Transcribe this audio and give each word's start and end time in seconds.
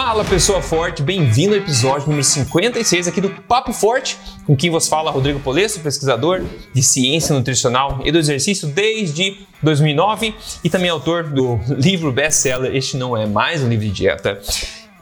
Fala 0.00 0.24
pessoa 0.24 0.62
forte, 0.62 1.02
bem-vindo 1.02 1.54
ao 1.54 1.60
episódio 1.60 2.06
número 2.06 2.22
56 2.22 3.08
aqui 3.08 3.20
do 3.20 3.30
Papo 3.30 3.72
Forte, 3.72 4.16
com 4.46 4.56
quem 4.56 4.70
vos 4.70 4.86
fala 4.86 5.10
Rodrigo 5.10 5.40
Polesso, 5.40 5.80
pesquisador 5.80 6.40
de 6.72 6.82
ciência 6.84 7.34
nutricional 7.34 8.00
e 8.04 8.12
do 8.12 8.16
exercício 8.16 8.68
desde 8.68 9.38
2009 9.60 10.36
e 10.62 10.70
também 10.70 10.88
autor 10.88 11.24
do 11.24 11.58
livro 11.70 12.12
best-seller 12.12 12.76
Este 12.76 12.96
Não 12.96 13.16
É 13.16 13.26
Mais 13.26 13.60
um 13.60 13.68
Livro 13.68 13.86
de 13.86 13.90
Dieta. 13.90 14.40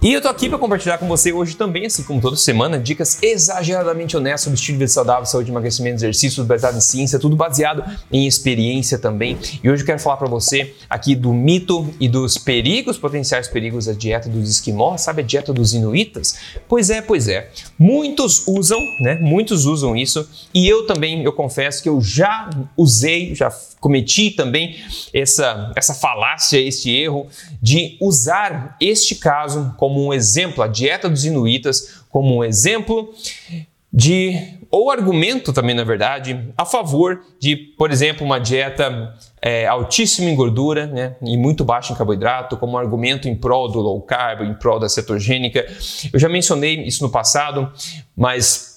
E 0.06 0.12
eu 0.12 0.22
tô 0.22 0.28
aqui 0.28 0.48
para 0.48 0.56
compartilhar 0.56 0.98
com 0.98 1.08
você 1.08 1.32
hoje 1.32 1.56
também, 1.56 1.86
assim 1.86 2.04
como 2.04 2.20
toda 2.20 2.36
semana, 2.36 2.78
dicas 2.78 3.20
exageradamente 3.20 4.16
honestas 4.16 4.42
sobre 4.42 4.54
estilo 4.54 4.78
de 4.78 4.84
vida 4.84 4.92
saudável, 4.92 5.26
saúde, 5.26 5.50
emagrecimento, 5.50 5.96
exercício, 5.96 6.44
baseado 6.44 6.76
em 6.76 6.80
ciência, 6.80 7.18
tudo 7.18 7.34
baseado 7.34 7.82
em 8.12 8.24
experiência 8.24 9.00
também. 9.00 9.36
E 9.64 9.68
hoje 9.68 9.82
eu 9.82 9.86
quero 9.86 9.98
falar 9.98 10.16
para 10.16 10.28
você 10.28 10.76
aqui 10.88 11.16
do 11.16 11.34
mito 11.34 11.92
e 11.98 12.08
dos 12.08 12.38
perigos, 12.38 12.96
potenciais 12.96 13.48
perigos 13.48 13.86
da 13.86 13.94
dieta 13.94 14.28
dos 14.28 14.48
esquimós, 14.48 15.00
sabe 15.00 15.22
a 15.22 15.24
dieta 15.24 15.52
dos 15.52 15.74
inuitas? 15.74 16.36
Pois 16.68 16.88
é, 16.88 17.02
pois 17.02 17.26
é. 17.26 17.50
Muitos 17.76 18.46
usam, 18.46 18.78
né? 19.00 19.18
Muitos 19.20 19.66
usam 19.66 19.96
isso 19.96 20.24
e 20.54 20.68
eu 20.68 20.86
também, 20.86 21.24
eu 21.24 21.32
confesso 21.32 21.82
que 21.82 21.88
eu 21.88 22.00
já 22.00 22.48
usei, 22.76 23.34
já 23.34 23.50
cometi 23.80 24.30
também 24.30 24.76
essa, 25.12 25.72
essa 25.76 25.94
falácia, 25.94 26.58
este 26.58 26.90
erro 26.90 27.26
de 27.60 27.96
usar 28.00 28.76
este 28.80 29.16
caso 29.16 29.74
como 29.76 29.95
um 30.04 30.12
exemplo, 30.12 30.62
a 30.62 30.66
dieta 30.66 31.08
dos 31.08 31.24
inuitas, 31.24 32.02
como 32.10 32.36
um 32.36 32.44
exemplo 32.44 33.14
de, 33.92 34.38
ou 34.70 34.90
argumento 34.90 35.52
também, 35.52 35.74
na 35.74 35.84
verdade, 35.84 36.38
a 36.56 36.64
favor 36.64 37.22
de, 37.40 37.56
por 37.56 37.90
exemplo, 37.90 38.26
uma 38.26 38.38
dieta 38.38 39.14
é, 39.40 39.66
altíssima 39.66 40.28
em 40.28 40.34
gordura 40.34 40.86
né, 40.86 41.16
e 41.22 41.36
muito 41.36 41.64
baixa 41.64 41.92
em 41.92 41.96
carboidrato, 41.96 42.56
como 42.56 42.72
um 42.72 42.78
argumento 42.78 43.28
em 43.28 43.34
prol 43.34 43.70
do 43.70 43.80
low 43.80 44.00
carb, 44.02 44.42
em 44.42 44.54
prol 44.54 44.78
da 44.78 44.88
cetogênica. 44.88 45.66
Eu 46.12 46.18
já 46.18 46.28
mencionei 46.28 46.82
isso 46.82 47.02
no 47.02 47.10
passado, 47.10 47.72
mas 48.16 48.76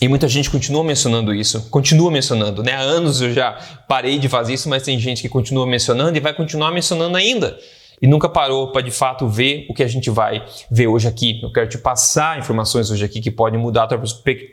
e 0.00 0.08
muita 0.08 0.26
gente 0.26 0.50
continua 0.50 0.82
mencionando 0.82 1.32
isso, 1.32 1.68
continua 1.70 2.10
mencionando, 2.10 2.60
né? 2.60 2.72
Há 2.72 2.80
anos 2.80 3.20
eu 3.20 3.32
já 3.32 3.52
parei 3.86 4.18
de 4.18 4.28
fazer 4.28 4.54
isso, 4.54 4.68
mas 4.68 4.82
tem 4.82 4.98
gente 4.98 5.22
que 5.22 5.28
continua 5.28 5.64
mencionando 5.64 6.16
e 6.16 6.20
vai 6.20 6.34
continuar 6.34 6.72
mencionando 6.72 7.16
ainda. 7.16 7.56
E 8.02 8.06
nunca 8.08 8.28
parou 8.28 8.72
para 8.72 8.82
de 8.82 8.90
fato 8.90 9.28
ver 9.28 9.64
o 9.70 9.74
que 9.74 9.84
a 9.84 9.86
gente 9.86 10.10
vai 10.10 10.44
ver 10.68 10.88
hoje 10.88 11.06
aqui. 11.06 11.38
Eu 11.40 11.52
quero 11.52 11.68
te 11.68 11.78
passar 11.78 12.36
informações 12.36 12.90
hoje 12.90 13.04
aqui 13.04 13.20
que 13.20 13.30
podem 13.30 13.60
mudar 13.60 13.84
a 13.84 13.86
tua 13.86 14.02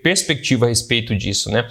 perspectiva 0.03 0.67
a 0.67 0.69
respeito 0.69 1.15
disso, 1.15 1.49
né? 1.49 1.67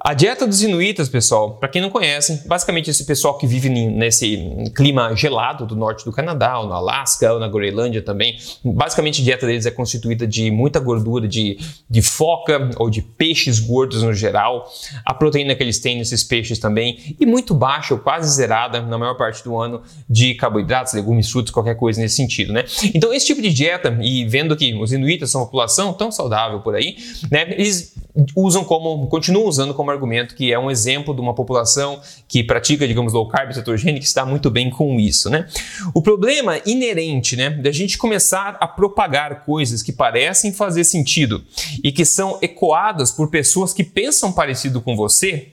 A 0.00 0.14
dieta 0.14 0.46
dos 0.46 0.62
inuitas, 0.62 1.08
pessoal, 1.08 1.54
para 1.54 1.68
quem 1.68 1.82
não 1.82 1.90
conhece, 1.90 2.46
basicamente 2.46 2.88
esse 2.88 3.04
pessoal 3.04 3.36
que 3.36 3.48
vive 3.48 3.68
nesse 3.68 4.70
clima 4.76 5.12
gelado 5.16 5.66
do 5.66 5.74
norte 5.74 6.04
do 6.04 6.12
Canadá, 6.12 6.60
ou 6.60 6.68
no 6.68 6.72
Alasca, 6.72 7.32
ou 7.32 7.40
na 7.40 7.48
Groenlândia 7.48 8.00
também, 8.00 8.38
basicamente 8.64 9.20
a 9.20 9.24
dieta 9.24 9.44
deles 9.44 9.66
é 9.66 9.72
constituída 9.72 10.24
de 10.24 10.52
muita 10.52 10.78
gordura 10.78 11.26
de, 11.26 11.58
de 11.90 12.00
foca 12.00 12.70
ou 12.76 12.88
de 12.88 13.02
peixes 13.02 13.58
gordos 13.58 14.04
no 14.04 14.14
geral, 14.14 14.70
a 15.04 15.12
proteína 15.12 15.56
que 15.56 15.64
eles 15.64 15.80
têm 15.80 15.98
nesses 15.98 16.22
peixes 16.22 16.60
também, 16.60 17.16
e 17.18 17.26
muito 17.26 17.52
baixa 17.52 17.92
ou 17.92 17.98
quase 17.98 18.32
zerada 18.32 18.80
na 18.80 18.96
maior 18.96 19.14
parte 19.14 19.42
do 19.42 19.56
ano 19.56 19.82
de 20.08 20.32
carboidratos, 20.36 20.92
legumes, 20.92 21.28
frutos, 21.28 21.50
qualquer 21.50 21.74
coisa 21.74 22.00
nesse 22.00 22.14
sentido, 22.14 22.52
né? 22.52 22.64
Então 22.94 23.12
esse 23.12 23.26
tipo 23.26 23.42
de 23.42 23.52
dieta, 23.52 23.98
e 24.00 24.24
vendo 24.26 24.56
que 24.56 24.72
os 24.74 24.92
inuitas 24.92 25.28
são 25.28 25.40
uma 25.40 25.46
população 25.48 25.92
tão 25.92 26.12
saudável 26.12 26.60
por 26.60 26.76
aí, 26.76 26.96
né, 27.32 27.50
eles 27.50 27.96
usam 28.34 28.64
como, 28.64 29.06
continuam 29.08 29.46
usando 29.46 29.74
como 29.74 29.87
argumento 29.90 30.34
que 30.34 30.52
é 30.52 30.58
um 30.58 30.70
exemplo 30.70 31.14
de 31.14 31.20
uma 31.20 31.34
população 31.34 32.00
que 32.26 32.42
pratica, 32.42 32.86
digamos, 32.86 33.12
low 33.12 33.28
carb 33.28 33.52
cetogênica 33.52 34.04
está 34.04 34.24
muito 34.24 34.50
bem 34.50 34.70
com 34.70 34.98
isso, 34.98 35.28
né? 35.30 35.46
O 35.94 36.02
problema 36.02 36.60
inerente, 36.66 37.36
né, 37.36 37.50
da 37.50 37.72
gente 37.72 37.98
começar 37.98 38.56
a 38.60 38.66
propagar 38.66 39.44
coisas 39.44 39.82
que 39.82 39.92
parecem 39.92 40.52
fazer 40.52 40.84
sentido 40.84 41.44
e 41.82 41.92
que 41.92 42.04
são 42.04 42.38
ecoadas 42.42 43.12
por 43.12 43.30
pessoas 43.30 43.72
que 43.72 43.84
pensam 43.84 44.32
parecido 44.32 44.80
com 44.80 44.96
você, 44.96 45.48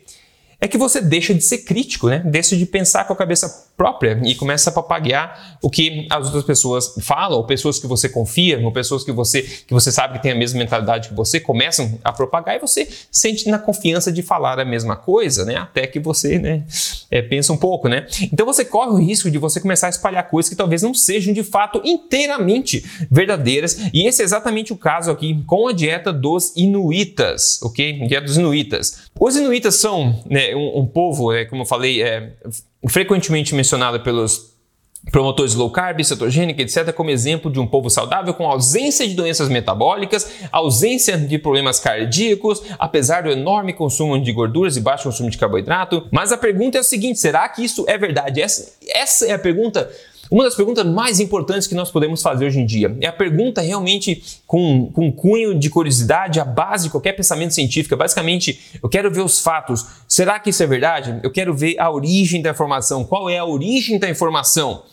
é 0.59 0.67
que 0.67 0.77
você 0.77 1.01
deixa 1.01 1.33
de 1.33 1.41
ser 1.41 1.59
crítico, 1.59 2.07
né? 2.07 2.19
Deixa 2.25 2.55
de 2.55 2.65
pensar 2.65 3.05
com 3.05 3.13
a 3.13 3.15
cabeça 3.15 3.64
própria 3.77 4.19
e 4.23 4.35
começa 4.35 4.69
a 4.69 4.73
papaguear 4.73 5.57
o 5.61 5.69
que 5.69 6.07
as 6.09 6.25
outras 6.25 6.43
pessoas 6.43 6.95
falam, 7.01 7.37
ou 7.37 7.45
pessoas 7.45 7.77
que 7.79 7.87
você 7.87 8.07
confia, 8.07 8.59
ou 8.63 8.71
pessoas 8.71 9.03
que 9.03 9.11
você, 9.11 9.41
que 9.41 9.73
você 9.73 9.91
sabe 9.91 10.17
que 10.17 10.23
tem 10.23 10.31
a 10.31 10.35
mesma 10.35 10.59
mentalidade 10.59 11.09
que 11.09 11.15
você, 11.15 11.39
começam 11.39 11.99
a 12.03 12.13
propagar 12.13 12.55
e 12.55 12.59
você 12.59 12.87
sente 13.11 13.49
na 13.49 13.59
confiança 13.59 14.11
de 14.11 14.23
falar 14.23 14.59
a 14.59 14.65
mesma 14.65 14.95
coisa, 14.95 15.43
né? 15.43 15.55
Até 15.55 15.85
que 15.87 15.99
você, 15.99 16.39
né, 16.39 16.63
é, 17.11 17.21
pensa 17.21 17.51
um 17.51 17.57
pouco, 17.57 17.89
né? 17.89 18.05
Então 18.31 18.45
você 18.45 18.63
corre 18.63 18.91
o 18.91 18.97
risco 18.97 19.29
de 19.29 19.37
você 19.37 19.59
começar 19.59 19.87
a 19.87 19.89
espalhar 19.89 20.27
coisas 20.29 20.49
que 20.49 20.55
talvez 20.55 20.81
não 20.81 20.93
sejam 20.93 21.33
de 21.33 21.43
fato 21.43 21.81
inteiramente 21.83 22.85
verdadeiras, 23.11 23.77
e 23.93 24.07
esse 24.07 24.21
é 24.21 24.25
exatamente 24.25 24.71
o 24.71 24.77
caso 24.77 25.11
aqui 25.11 25.43
com 25.45 25.67
a 25.67 25.73
dieta 25.73 26.13
dos 26.13 26.53
inuitas, 26.55 27.61
ok? 27.61 28.07
Dieta 28.07 28.25
dos 28.25 28.37
inuitas. 28.37 29.09
Os 29.19 29.35
inuitas 29.35 29.75
são 29.75 30.21
né, 30.29 30.55
um, 30.55 30.79
um 30.79 30.85
povo, 30.85 31.33
é, 31.33 31.45
como 31.45 31.63
eu 31.63 31.65
falei, 31.65 32.01
é, 32.01 32.33
frequentemente 32.89 33.55
mencionada 33.55 33.99
pelos 33.99 34.55
promotores 35.11 35.53
low 35.53 35.69
carb, 35.69 36.03
cetogênica, 36.03 36.61
etc., 36.61 36.91
como 36.91 37.09
exemplo 37.09 37.51
de 37.51 37.59
um 37.59 37.67
povo 37.67 37.89
saudável 37.89 38.33
com 38.33 38.49
ausência 38.49 39.07
de 39.07 39.13
doenças 39.13 39.49
metabólicas, 39.49 40.29
ausência 40.51 41.17
de 41.17 41.37
problemas 41.37 41.79
cardíacos, 41.79 42.63
apesar 42.79 43.23
do 43.23 43.29
enorme 43.29 43.73
consumo 43.73 44.19
de 44.19 44.31
gorduras 44.31 44.77
e 44.77 44.81
baixo 44.81 45.03
consumo 45.03 45.29
de 45.29 45.37
carboidrato. 45.37 46.07
Mas 46.11 46.31
a 46.31 46.37
pergunta 46.37 46.77
é 46.77 46.81
a 46.81 46.83
seguinte: 46.83 47.19
será 47.19 47.47
que 47.47 47.63
isso 47.63 47.85
é 47.87 47.97
verdade? 47.97 48.41
Essa, 48.41 48.73
essa 48.89 49.25
é 49.27 49.33
a 49.33 49.39
pergunta 49.39 49.89
uma 50.29 50.43
das 50.43 50.55
perguntas 50.55 50.85
mais 50.85 51.19
importantes 51.19 51.67
que 51.67 51.75
nós 51.75 51.91
podemos 51.91 52.21
fazer 52.21 52.45
hoje 52.45 52.59
em 52.59 52.65
dia 52.65 52.95
é 52.99 53.07
a 53.07 53.13
pergunta 53.13 53.61
realmente 53.61 54.41
com, 54.47 54.91
com 54.91 55.11
cunho 55.11 55.57
de 55.57 55.69
curiosidade, 55.69 56.39
a 56.39 56.45
base 56.45 56.85
de 56.85 56.89
qualquer 56.89 57.13
pensamento 57.13 57.53
científico. 57.53 57.95
Basicamente, 57.95 58.59
eu 58.81 58.89
quero 58.89 59.11
ver 59.11 59.21
os 59.21 59.39
fatos. 59.39 59.85
Será 60.07 60.39
que 60.39 60.49
isso 60.49 60.63
é 60.63 60.67
verdade? 60.67 61.19
Eu 61.23 61.31
quero 61.31 61.53
ver 61.53 61.79
a 61.79 61.91
origem 61.91 62.41
da 62.41 62.49
informação. 62.49 63.03
Qual 63.03 63.29
é 63.29 63.37
a 63.37 63.45
origem 63.45 63.99
da 63.99 64.09
informação? 64.09 64.83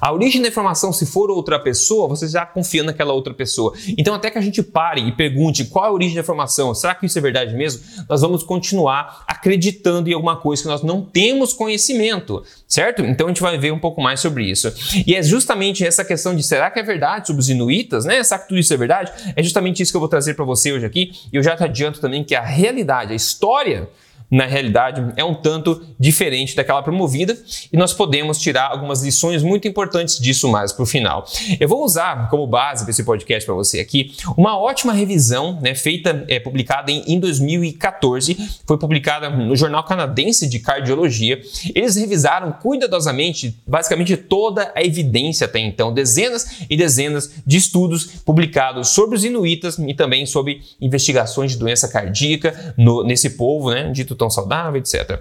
A 0.00 0.12
origem 0.12 0.42
da 0.42 0.48
informação, 0.48 0.92
se 0.92 1.06
for 1.06 1.30
outra 1.30 1.58
pessoa, 1.58 2.08
você 2.08 2.28
já 2.28 2.44
confia 2.44 2.82
naquela 2.82 3.12
outra 3.12 3.32
pessoa. 3.32 3.72
Então, 3.96 4.14
até 4.14 4.30
que 4.30 4.38
a 4.38 4.40
gente 4.40 4.62
pare 4.62 5.00
e 5.00 5.12
pergunte 5.12 5.64
qual 5.64 5.84
é 5.86 5.88
a 5.88 5.92
origem 5.92 6.14
da 6.14 6.20
informação, 6.20 6.74
será 6.74 6.94
que 6.94 7.06
isso 7.06 7.18
é 7.18 7.22
verdade 7.22 7.54
mesmo? 7.54 7.82
Nós 8.08 8.20
vamos 8.20 8.42
continuar 8.42 9.24
acreditando 9.26 10.08
em 10.10 10.12
alguma 10.12 10.36
coisa 10.36 10.62
que 10.62 10.68
nós 10.68 10.82
não 10.82 11.02
temos 11.02 11.52
conhecimento, 11.52 12.42
certo? 12.68 13.02
Então, 13.02 13.26
a 13.26 13.30
gente 13.30 13.42
vai 13.42 13.56
ver 13.58 13.72
um 13.72 13.78
pouco 13.78 14.00
mais 14.00 14.20
sobre 14.20 14.44
isso. 14.44 14.72
E 15.06 15.14
é 15.14 15.22
justamente 15.22 15.86
essa 15.86 16.04
questão 16.04 16.34
de 16.34 16.42
será 16.42 16.70
que 16.70 16.78
é 16.78 16.82
verdade 16.82 17.26
sobre 17.26 17.40
os 17.40 17.48
inuitas, 17.48 18.04
né? 18.04 18.22
Será 18.22 18.40
que 18.40 18.48
tudo 18.48 18.58
isso 18.60 18.72
é 18.74 18.76
verdade? 18.76 19.12
É 19.34 19.42
justamente 19.42 19.82
isso 19.82 19.92
que 19.92 19.96
eu 19.96 20.00
vou 20.00 20.08
trazer 20.08 20.34
para 20.34 20.44
você 20.44 20.72
hoje 20.72 20.86
aqui. 20.86 21.12
E 21.32 21.36
eu 21.36 21.42
já 21.42 21.56
te 21.56 21.64
adianto 21.64 22.00
também 22.00 22.24
que 22.24 22.34
a 22.34 22.42
realidade, 22.42 23.12
a 23.12 23.16
história 23.16 23.88
na 24.30 24.46
realidade 24.46 25.12
é 25.16 25.24
um 25.24 25.34
tanto 25.34 25.84
diferente 25.98 26.54
daquela 26.54 26.82
promovida 26.82 27.36
e 27.72 27.76
nós 27.76 27.92
podemos 27.92 28.38
tirar 28.38 28.70
algumas 28.70 29.02
lições 29.02 29.42
muito 29.42 29.66
importantes 29.66 30.18
disso 30.18 30.48
mais 30.48 30.72
para 30.72 30.82
o 30.82 30.86
final. 30.86 31.26
Eu 31.58 31.68
vou 31.68 31.84
usar 31.84 32.28
como 32.30 32.46
base 32.46 32.84
para 32.84 32.90
esse 32.90 33.02
podcast 33.02 33.44
para 33.44 33.54
você 33.54 33.80
aqui 33.80 34.14
uma 34.36 34.58
ótima 34.58 34.92
revisão 34.92 35.58
né, 35.60 35.74
feita, 35.74 36.24
é, 36.28 36.38
publicada 36.38 36.90
em, 36.90 37.02
em 37.06 37.18
2014, 37.18 38.36
foi 38.66 38.78
publicada 38.78 39.28
no 39.28 39.56
Jornal 39.56 39.84
Canadense 39.84 40.48
de 40.48 40.58
Cardiologia. 40.60 41.40
Eles 41.74 41.96
revisaram 41.96 42.52
cuidadosamente, 42.52 43.58
basicamente 43.66 44.16
toda 44.16 44.72
a 44.74 44.82
evidência 44.82 45.46
até 45.46 45.58
então, 45.58 45.92
dezenas 45.92 46.62
e 46.68 46.76
dezenas 46.76 47.32
de 47.46 47.56
estudos 47.56 48.04
publicados 48.24 48.88
sobre 48.88 49.16
os 49.16 49.24
inuitas 49.24 49.78
e 49.78 49.94
também 49.94 50.26
sobre 50.26 50.62
investigações 50.80 51.52
de 51.52 51.58
doença 51.58 51.88
cardíaca 51.88 52.74
no, 52.76 53.02
nesse 53.02 53.30
povo, 53.30 53.70
né, 53.70 53.90
dito 53.90 54.14
tão 54.20 54.28
saudável, 54.28 54.78
etc. 54.78 55.18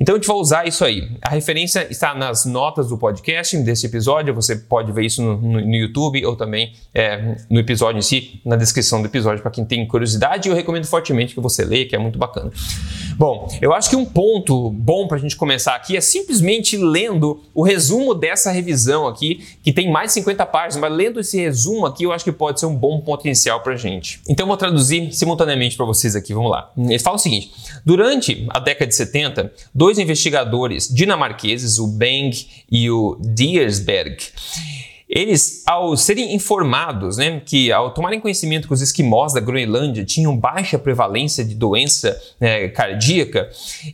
Então 0.00 0.14
a 0.14 0.18
gente 0.18 0.28
vai 0.28 0.36
usar 0.36 0.68
isso 0.68 0.84
aí. 0.84 1.10
A 1.20 1.30
referência 1.30 1.84
está 1.90 2.14
nas 2.14 2.46
notas 2.46 2.88
do 2.88 2.96
podcast 2.96 3.56
desse 3.58 3.86
episódio, 3.86 4.32
você 4.32 4.54
pode 4.54 4.92
ver 4.92 5.04
isso 5.04 5.20
no, 5.20 5.36
no, 5.36 5.74
YouTube 5.74 6.24
ou 6.24 6.36
também 6.36 6.72
é, 6.94 7.36
no 7.50 7.58
episódio 7.58 7.98
em 7.98 8.02
si, 8.02 8.40
na 8.44 8.54
descrição 8.54 9.02
do 9.02 9.08
episódio, 9.08 9.42
para 9.42 9.50
quem 9.50 9.64
tem 9.64 9.84
curiosidade, 9.86 10.48
eu 10.48 10.54
recomendo 10.54 10.86
fortemente 10.86 11.34
que 11.34 11.40
você 11.40 11.64
leia, 11.64 11.86
que 11.88 11.96
é 11.96 11.98
muito 11.98 12.18
bacana. 12.18 12.52
Bom, 13.18 13.48
eu 13.60 13.72
acho 13.72 13.90
que 13.90 13.96
um 13.96 14.04
ponto 14.04 14.70
bom 14.70 15.08
para 15.08 15.16
a 15.16 15.20
gente 15.20 15.34
começar 15.36 15.74
aqui 15.74 15.96
é 15.96 16.00
simplesmente 16.00 16.76
lendo 16.76 17.42
o 17.52 17.62
resumo 17.62 18.14
dessa 18.14 18.52
revisão 18.52 19.08
aqui, 19.08 19.44
que 19.62 19.72
tem 19.72 19.90
mais 19.90 20.08
de 20.08 20.14
50 20.14 20.46
páginas, 20.46 20.76
mas 20.76 20.92
lendo 20.92 21.18
esse 21.18 21.40
resumo 21.40 21.86
aqui 21.86 22.04
eu 22.04 22.12
acho 22.12 22.24
que 22.24 22.30
pode 22.30 22.60
ser 22.60 22.66
um 22.66 22.76
bom 22.76 23.00
potencial 23.00 23.60
para 23.60 23.72
a 23.72 23.76
gente. 23.76 24.20
Então 24.28 24.46
vou 24.46 24.56
traduzir 24.56 25.12
simultaneamente 25.12 25.76
para 25.76 25.86
vocês 25.86 26.14
aqui, 26.14 26.32
vamos 26.32 26.50
lá. 26.50 26.70
Eles 26.76 27.02
falam 27.02 27.16
o 27.16 27.20
seguinte: 27.20 27.50
durante 27.84 28.34
a 28.50 28.58
década 28.58 28.86
de 28.86 28.94
70, 28.94 29.52
dois 29.74 29.98
investigadores 29.98 30.88
dinamarqueses, 30.92 31.78
o 31.78 31.86
Beng 31.86 32.30
e 32.70 32.90
o 32.90 33.18
Diersberg, 33.20 34.16
Eles, 35.08 35.62
ao 35.64 35.96
serem 35.96 36.34
informados, 36.34 37.16
né, 37.16 37.40
que 37.44 37.70
ao 37.70 37.94
tomarem 37.94 38.18
conhecimento 38.18 38.66
que 38.66 38.74
os 38.74 38.82
esquimós 38.82 39.32
da 39.32 39.38
Groenlândia 39.38 40.04
tinham 40.04 40.36
baixa 40.36 40.76
prevalência 40.80 41.44
de 41.44 41.54
doença 41.54 42.20
né, 42.40 42.66
cardíaca, 42.68 43.48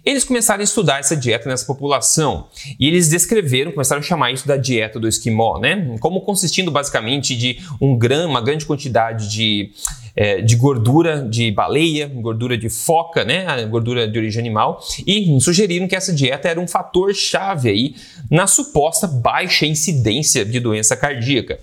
eles 0.07 0.25
começaram 0.25 0.63
a 0.63 0.65
estudar 0.65 1.01
essa 1.01 1.15
dieta 1.15 1.51
nessa 1.51 1.67
população. 1.67 2.47
E 2.81 2.89
eles 2.89 3.11
descreveram, 3.11 3.73
começaram 3.73 4.01
a 4.01 4.03
chamar 4.03 4.33
isso 4.33 4.49
da 4.49 4.57
dieta 4.57 4.99
do 4.99 5.07
esquimó, 5.07 5.59
né, 5.59 5.97
como 6.01 6.23
consistindo 6.23 6.71
basicamente 6.71 7.37
de 7.37 7.59
um 7.79 7.95
grão, 7.95 8.31
uma 8.31 8.41
grande 8.41 8.65
quantidade 8.65 9.31
de 9.31 9.71
é, 10.15 10.41
de 10.41 10.57
gordura 10.57 11.23
de 11.23 11.51
baleia, 11.51 12.07
gordura 12.07 12.57
de 12.57 12.69
foca, 12.69 13.25
né, 13.25 13.65
gordura 13.67 14.07
de 14.07 14.19
origem 14.19 14.41
animal, 14.41 14.83
e 15.07 15.41
sugeriram 15.41 15.89
que 15.89 15.97
essa 15.97 16.13
dieta 16.13 16.49
era 16.49 16.61
um 16.61 16.67
fator 16.67 17.15
chave 17.15 17.71
aí 17.71 17.95
na 18.31 18.47
suposta 18.47 19.07
baixa 19.07 19.67
incidência 19.67 20.45
de 20.45 20.61
doença 20.61 20.97
cardíaca. 20.97 21.59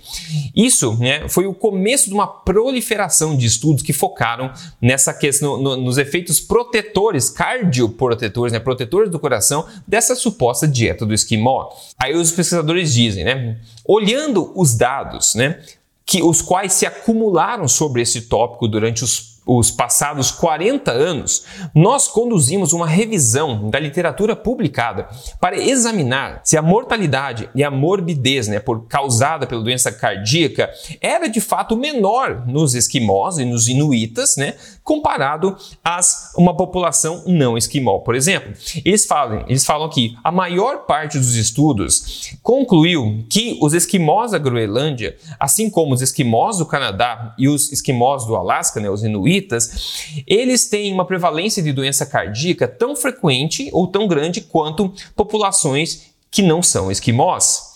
Isso 0.56 0.96
né, 0.98 1.28
foi 1.28 1.46
o 1.46 1.54
começo 1.54 2.08
de 2.08 2.14
uma 2.14 2.28
proliferação 2.28 3.36
de 3.38 3.46
estudos 3.46 3.84
que 3.84 3.94
focaram 3.94 4.52
nessa 4.82 5.14
questão, 5.14 5.62
no, 5.62 5.76
nos 5.78 5.98
efeitos 5.98 6.40
protetores, 6.40 7.30
cardioprotetores, 7.30 8.54
né, 8.54 8.60
protetores 8.60 9.10
do 9.12 9.20
coração 9.20 9.66
dessa 9.88 10.16
suposta 10.16 10.68
dieta 10.68 11.06
do 11.06 11.14
esquimó. 11.14 11.70
Aí 11.98 12.16
os 12.16 12.32
pesquisadores 12.32 12.94
dizem, 12.94 13.24
né, 13.24 13.58
olhando 13.86 14.52
os 14.56 14.76
dados, 14.76 15.36
né, 15.36 15.60
que 16.10 16.24
os 16.24 16.42
quais 16.42 16.74
se 16.74 16.88
acumularam 16.88 17.68
sobre 17.68 18.02
esse 18.02 18.22
tópico 18.22 18.68
durante 18.68 19.04
os 19.04 19.39
os 19.58 19.72
passados 19.72 20.30
40 20.32 20.92
anos, 20.92 21.44
nós 21.74 22.08
conduzimos 22.08 22.72
uma 22.72 22.86
revisão 22.86 23.70
da 23.70 23.80
literatura 23.80 24.36
publicada 24.36 25.10
para 25.40 25.58
examinar 25.58 26.42
se 26.44 26.56
a 26.56 26.62
mortalidade 26.62 27.50
e 27.56 27.64
a 27.64 27.72
morbidez 27.72 28.48
né, 28.48 28.60
por, 28.60 28.86
causada 28.88 29.48
pela 29.48 29.64
doença 29.64 29.92
cardíaca 29.92 30.70
era 31.02 31.28
de 31.28 31.42
fato 31.42 31.76
menor 31.76 32.46
nos 32.46 32.76
esquimós 32.76 33.40
e 33.40 33.46
nos 33.46 33.68
inuitas, 33.68 34.38
né, 34.38 34.56
comparado 34.84 35.58
a 35.84 36.00
uma 36.38 36.56
população 36.56 37.24
não 37.26 37.58
esquimó, 37.58 38.00
por 38.00 38.16
exemplo. 38.16 38.54
Eles 38.86 39.06
falam, 39.06 39.46
eles 39.48 39.66
falam 39.66 39.90
que 39.90 40.16
a 40.24 40.32
maior 40.32 40.86
parte 40.86 41.18
dos 41.18 41.36
estudos 41.36 42.36
concluiu 42.44 43.26
que 43.30 43.58
os 43.62 43.74
esquimós 43.74 44.32
da 44.32 44.38
Groenlândia, 44.38 45.18
assim 45.40 45.70
como 45.70 45.94
os 45.94 46.02
esquimós 46.02 46.58
do 46.58 46.66
Canadá 46.66 47.34
e 47.38 47.48
os 47.48 47.72
esquimós 47.72 48.26
do 48.26 48.36
Alasca, 48.36 48.80
né, 48.80 48.90
os 48.90 49.04
inuitas, 49.04 49.39
eles 50.28 50.68
têm 50.68 50.94
uma 50.94 51.06
prevalência 51.06 51.62
de 51.62 51.72
doença 51.72 52.06
cardíaca 52.06 52.68
tão 52.68 52.96
frequente 52.96 53.70
ou 53.72 53.88
tão 53.88 54.08
grande 54.08 54.42
quanto 54.42 54.94
populações 55.16 56.10
que 56.32 56.42
não 56.42 56.62
são 56.62 56.92
esquimós. 56.92 57.70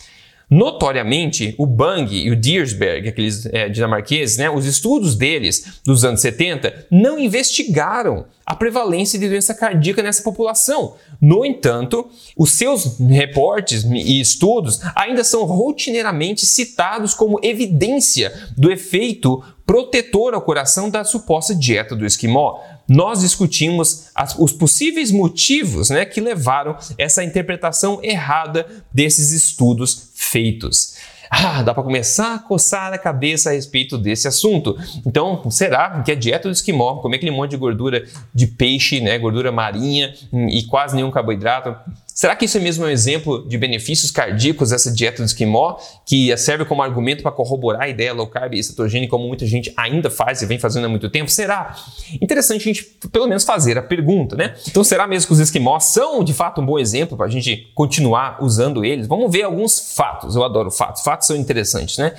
Notoriamente, 0.50 1.56
o 1.58 1.66
Bang 1.66 2.16
e 2.16 2.30
o 2.30 2.36
Diersberg, 2.36 3.08
aqueles 3.08 3.46
é, 3.48 3.68
dinamarqueses, 3.70 4.38
né, 4.38 4.50
os 4.50 4.66
estudos 4.66 5.16
deles 5.16 5.82
dos 5.84 6.06
anos 6.06 6.22
70 6.22 6.88
não 6.92 7.18
investigaram 7.18 8.26
a 8.46 8.56
prevalência 8.56 9.18
de 9.18 9.30
doença 9.30 9.54
cardíaca 9.54 10.04
nessa 10.04 10.22
população. 10.22 10.96
No 11.22 11.46
entanto, 11.46 12.10
os 12.38 12.52
seus 12.52 13.00
reportes 13.00 13.84
e 13.84 14.20
estudos 14.20 14.82
ainda 14.96 15.24
são 15.24 15.46
rotineiramente 15.46 16.46
citados 16.46 17.14
como 17.14 17.40
evidência 17.42 18.34
do 18.58 18.72
efeito 18.72 19.44
protetor 19.66 20.34
ao 20.34 20.42
coração 20.42 20.90
da 20.90 21.04
suposta 21.04 21.56
dieta 21.56 21.96
do 21.96 22.06
esquimó. 22.06 22.60
Nós 22.88 23.22
discutimos 23.22 24.10
as, 24.14 24.38
os 24.38 24.52
possíveis 24.52 25.10
motivos 25.10 25.90
né, 25.90 26.04
que 26.04 26.20
levaram 26.20 26.78
essa 26.98 27.24
interpretação 27.24 28.00
errada 28.04 28.68
desses 28.94 29.32
estudos 29.32 30.12
feitos. 30.14 30.93
Ah, 31.36 31.64
dá 31.64 31.74
para 31.74 31.82
começar 31.82 32.36
a 32.36 32.40
coçar 32.40 32.94
a 32.94 32.98
cabeça 32.98 33.50
a 33.50 33.54
respeito 33.54 33.98
desse 33.98 34.28
assunto. 34.28 34.78
Então, 35.04 35.50
será 35.50 36.04
que 36.04 36.12
a 36.12 36.16
dieta 36.16 36.48
do 36.48 36.52
esquimó, 36.52 36.98
comer 36.98 37.18
aquele 37.18 37.32
monte 37.32 37.52
de 37.52 37.58
gordura 37.58 38.06
de 38.32 38.46
peixe, 38.46 39.02
né, 39.02 39.18
gordura 39.18 39.52
marinha 39.52 40.14
e 40.32 40.62
quase 40.64 40.96
nenhum 40.96 41.10
carboidrato, 41.10 41.76
Será 42.14 42.36
que 42.36 42.46
isso 42.46 42.58
é 42.58 42.62
mesmo 42.62 42.86
um 42.86 42.90
exemplo 42.90 43.48
de 43.48 43.58
benefícios 43.58 44.12
cardíacos 44.12 44.70
dessa 44.70 44.92
dieta 44.92 45.24
do 45.24 45.26
esquimó, 45.26 45.78
que 46.06 46.36
serve 46.38 46.64
como 46.66 46.84
argumento 46.84 47.24
para 47.24 47.32
corroborar 47.32 47.84
a 47.84 47.90
ideia 47.90 48.14
low 48.14 48.28
carb 48.28 48.54
e 48.54 48.64
cetogênica, 48.64 49.10
como 49.10 49.28
muita 49.28 49.46
gente 49.46 49.74
ainda 49.76 50.10
faz 50.10 50.42
e 50.42 50.46
vem 50.46 50.60
fazendo 50.60 50.86
há 50.86 50.90
muito 50.90 51.10
tempo? 51.10 51.32
Será? 51.32 51.76
Interessante 52.22 52.62
a 52.62 52.74
gente, 52.74 52.84
pelo 53.12 53.28
menos, 53.28 53.44
fazer 53.44 53.78
a 53.78 53.82
pergunta, 53.82 54.36
né? 54.36 54.54
Então, 54.68 54.84
será 54.84 55.08
mesmo 55.08 55.28
que 55.28 55.34
os 55.34 55.40
esquimós 55.40 55.86
são, 55.86 56.24
de 56.24 56.34
fato, 56.34 56.62
um 56.62 56.66
bom 56.66 56.78
exemplo 56.78 57.18
para 57.18 57.26
a 57.26 57.30
gente 57.30 57.72
continuar 57.74 58.38
usando 58.44 58.86
eles? 58.86 59.08
Vamos 59.08 59.32
ver 59.32 59.44
alguns 59.44 59.96
fatos. 59.96 60.36
Eu 60.36 60.44
adoro 60.44 60.70
fatos. 60.70 61.02
Fatos 61.02 61.28
são 61.28 61.36
interessantes, 61.36 61.98
né? 61.98 62.14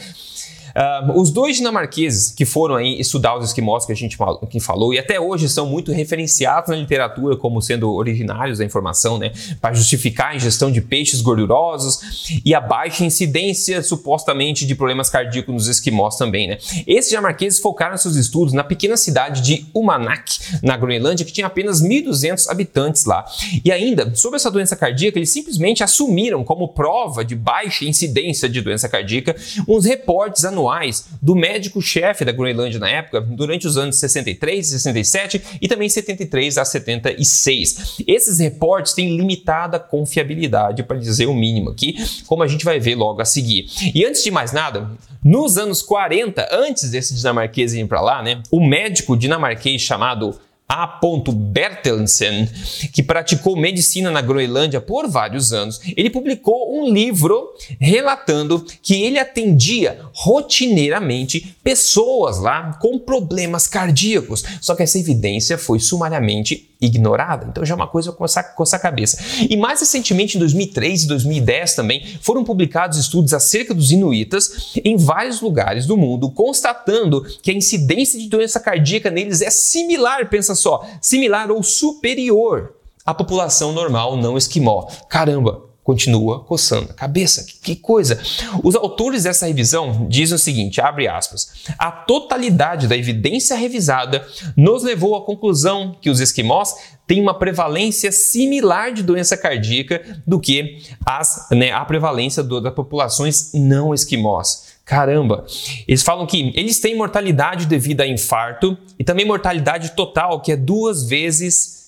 Uh, 0.75 1.21
os 1.21 1.31
dois 1.31 1.56
dinamarqueses 1.56 2.32
que 2.32 2.44
foram 2.44 2.75
aí 2.75 2.99
estudar 2.99 3.38
os 3.38 3.44
esquimós 3.44 3.87
que 3.87 3.93
a 3.93 3.94
gente 3.94 4.19
que 4.50 4.59
falou 4.59 4.93
e 4.93 4.99
até 4.99 5.21
hoje 5.21 5.49
são 5.49 5.67
muito 5.67 5.93
referenciados 5.93 6.69
na 6.69 6.76
literatura 6.76 7.37
como 7.37 7.62
sendo 7.62 7.93
originários 7.93 8.59
da 8.59 8.65
informação, 8.65 9.17
né, 9.17 9.32
para 9.61 9.73
justificar 9.73 10.32
a 10.32 10.37
ingestão 10.37 10.73
de 10.73 10.81
peixes 10.81 11.21
gordurosos 11.21 12.41
e 12.44 12.55
a 12.55 12.61
baixa 12.61 13.05
incidência 13.05 13.82
supostamente 13.82 14.67
de 14.67 14.75
problemas 14.75 15.09
cardíacos 15.09 15.55
nos 15.55 15.69
esquimós 15.69 16.17
também, 16.17 16.49
né. 16.49 16.59
Esses 16.87 17.11
dinamarqueses 17.11 17.61
focaram 17.61 17.97
seus 17.97 18.17
estudos 18.17 18.53
na 18.53 18.65
pequena 18.65 18.97
cidade 18.97 19.43
de 19.43 19.67
Umanak, 19.73 20.38
na 20.61 20.76
Groenlândia, 20.76 21.25
que 21.25 21.32
tinha 21.32 21.47
apenas 21.47 21.81
1.200 21.82 22.49
habitantes 22.49 23.05
lá. 23.05 23.25
E 23.65 23.71
ainda, 23.71 24.12
sobre 24.15 24.37
essa 24.37 24.50
doença 24.50 24.75
cardíaca, 24.75 25.19
eles 25.19 25.31
simplesmente 25.31 25.85
assumiram 25.85 26.43
como 26.43 26.69
prova 26.69 27.25
de 27.25 27.37
baixa 27.37 27.85
incidência 27.85 28.49
de 28.49 28.61
doença 28.61 28.88
cardíaca 28.88 29.37
uns 29.69 29.85
reportes 29.85 30.44
anuais 30.44 30.63
anuais 30.64 31.06
do 31.20 31.34
médico-chefe 31.34 32.25
da 32.25 32.32
Groenlândia 32.32 32.81
na 32.81 32.88
época, 32.88 33.20
durante 33.20 33.66
os 33.66 33.76
anos 33.76 33.96
63 33.96 34.66
e 34.66 34.70
67 34.70 35.43
e 35.61 35.69
também 35.69 35.88
73 35.88 36.58
a 36.58 36.64
76. 36.64 38.02
Esses 38.06 38.38
reportes 38.38 38.94
têm 38.94 39.16
limitada 39.16 39.78
confiabilidade, 39.78 40.82
para 40.82 40.99
dizer 40.99 41.26
o 41.26 41.34
mínimo 41.34 41.70
aqui, 41.70 41.96
como 42.26 42.43
a 42.43 42.49
gente 42.49 42.64
vai 42.64 42.81
ver 42.81 42.94
logo 42.94 43.20
a 43.20 43.25
seguir. 43.25 43.66
E 43.94 44.05
antes 44.05 44.25
de 44.25 44.31
mais 44.31 44.52
nada, 44.52 44.90
nos 45.22 45.56
anos 45.56 45.82
40, 45.82 46.49
antes 46.50 46.90
desse 46.90 47.14
dinamarquês 47.14 47.75
ir 47.75 47.87
para 47.87 48.00
lá, 48.00 48.22
né, 48.22 48.43
o 48.50 48.66
médico 48.66 49.16
dinamarquês 49.16 49.82
chamado 49.82 50.38
a. 50.69 51.00
Bertelsen, 51.32 52.49
que 52.93 53.02
praticou 53.02 53.56
medicina 53.56 54.11
na 54.11 54.20
Groenlândia 54.20 54.81
por 54.81 55.08
vários 55.08 55.52
anos, 55.52 55.81
ele 55.96 56.08
publicou 56.08 56.75
um 56.76 56.93
livro 56.93 57.52
relatando 57.78 58.64
que 58.82 59.02
ele 59.02 59.19
atendia 59.19 60.00
rotineiramente 60.12 61.56
pessoas 61.62 62.38
lá 62.38 62.72
com 62.81 62.99
problemas 62.99 63.66
cardíacos. 63.66 64.43
Só 64.61 64.75
que 64.75 64.82
essa 64.82 64.99
evidência 64.99 65.58
foi 65.58 65.78
sumariamente 65.78 66.70
ignorada. 66.81 67.46
Então 67.49 67.64
já 67.64 67.75
é 67.75 67.76
uma 67.76 67.87
coisa 67.87 68.12
coçar, 68.12 68.55
coçar 68.55 68.78
a 68.78 68.82
cabeça. 68.82 69.19
E 69.49 69.56
mais 69.56 69.81
recentemente, 69.81 70.37
em 70.37 70.40
2003 70.40 71.05
e 71.05 71.06
2010 71.06 71.75
também, 71.75 72.05
foram 72.20 72.44
publicados 72.44 72.99
estudos 72.99 73.32
acerca 73.32 73.75
dos 73.75 73.90
inuitas 73.90 74.72
em 74.84 74.96
vários 74.96 75.40
lugares 75.40 75.87
do 75.87 75.96
mundo, 75.96 76.31
constatando 76.31 77.22
que 77.43 77.50
a 77.50 77.55
incidência 77.55 78.18
de 78.18 78.28
doença 78.28 78.61
cardíaca 78.61 79.11
neles 79.11 79.40
é 79.40 79.50
similar, 79.50 80.28
pensa 80.54 80.62
só, 80.62 80.87
similar 81.00 81.50
ou 81.50 81.62
superior 81.62 82.75
à 83.04 83.12
população 83.12 83.73
normal 83.73 84.16
não 84.16 84.38
esquimó. 84.38 84.87
Caramba, 85.11 85.62
continua 85.82 86.42
coçando 86.42 86.90
a 86.90 86.94
cabeça. 86.94 87.44
Que 87.62 87.76
coisa! 87.76 88.18
Os 88.62 88.75
autores 88.75 89.25
dessa 89.25 89.46
revisão 89.46 90.06
dizem 90.08 90.37
o 90.37 90.38
seguinte, 90.38 90.80
abre 90.80 91.06
aspas, 91.06 91.64
a 91.78 91.90
totalidade 91.90 92.88
da 92.88 92.96
evidência 92.96 93.54
revisada 93.54 94.26
nos 94.56 94.82
levou 94.82 95.14
à 95.14 95.23
conclusão 95.23 95.94
que 96.00 96.08
os 96.08 96.20
esquimós 96.20 96.75
têm 97.06 97.20
uma 97.20 97.38
prevalência 97.38 98.11
similar 98.11 98.94
de 98.94 99.02
doença 99.02 99.37
cardíaca 99.37 100.23
do 100.26 100.40
que 100.40 100.82
as, 101.04 101.49
né, 101.50 101.70
a 101.70 101.84
prevalência 101.84 102.42
do, 102.42 102.62
das 102.62 102.73
populações 102.73 103.50
não 103.52 103.92
esquimós. 103.92 104.74
Caramba! 104.85 105.47
Eles 105.88 106.03
falam 106.03 106.26
que 106.26 106.53
eles 106.55 106.79
têm 106.79 106.97
mortalidade 106.97 107.67
devido 107.67 108.03
a 108.03 108.07
infarto 108.07 108.76
e 108.99 109.05
também 109.05 109.25
mortalidade 109.25 109.93
total, 109.97 110.41
que 110.41 110.53
é 110.53 110.57
duas 110.57 111.09
vezes 111.09 111.85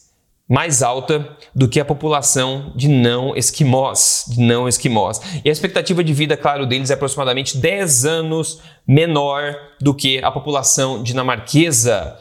mais 0.49 0.83
alta 0.83 1.37
do 1.55 1.69
que 1.69 1.81
a 1.81 1.85
população 1.85 2.73
de 2.77 2.89
não 2.89 3.37
esquimós, 3.37 4.25
de 4.29 4.41
não 4.41 4.69
esquimós. 4.69 5.21
E 5.45 5.49
a 5.49 5.53
expectativa 5.53 6.05
de 6.05 6.13
vida, 6.13 6.37
claro, 6.37 6.67
deles 6.67 6.91
é 6.91 6.95
aproximadamente 6.95 7.59
10 7.59 8.05
anos 8.05 8.61
menor 8.87 9.57
do 9.81 9.93
que 9.93 10.23
a 10.23 10.31
população 10.31 11.03
dinamarquesa. 11.03 12.17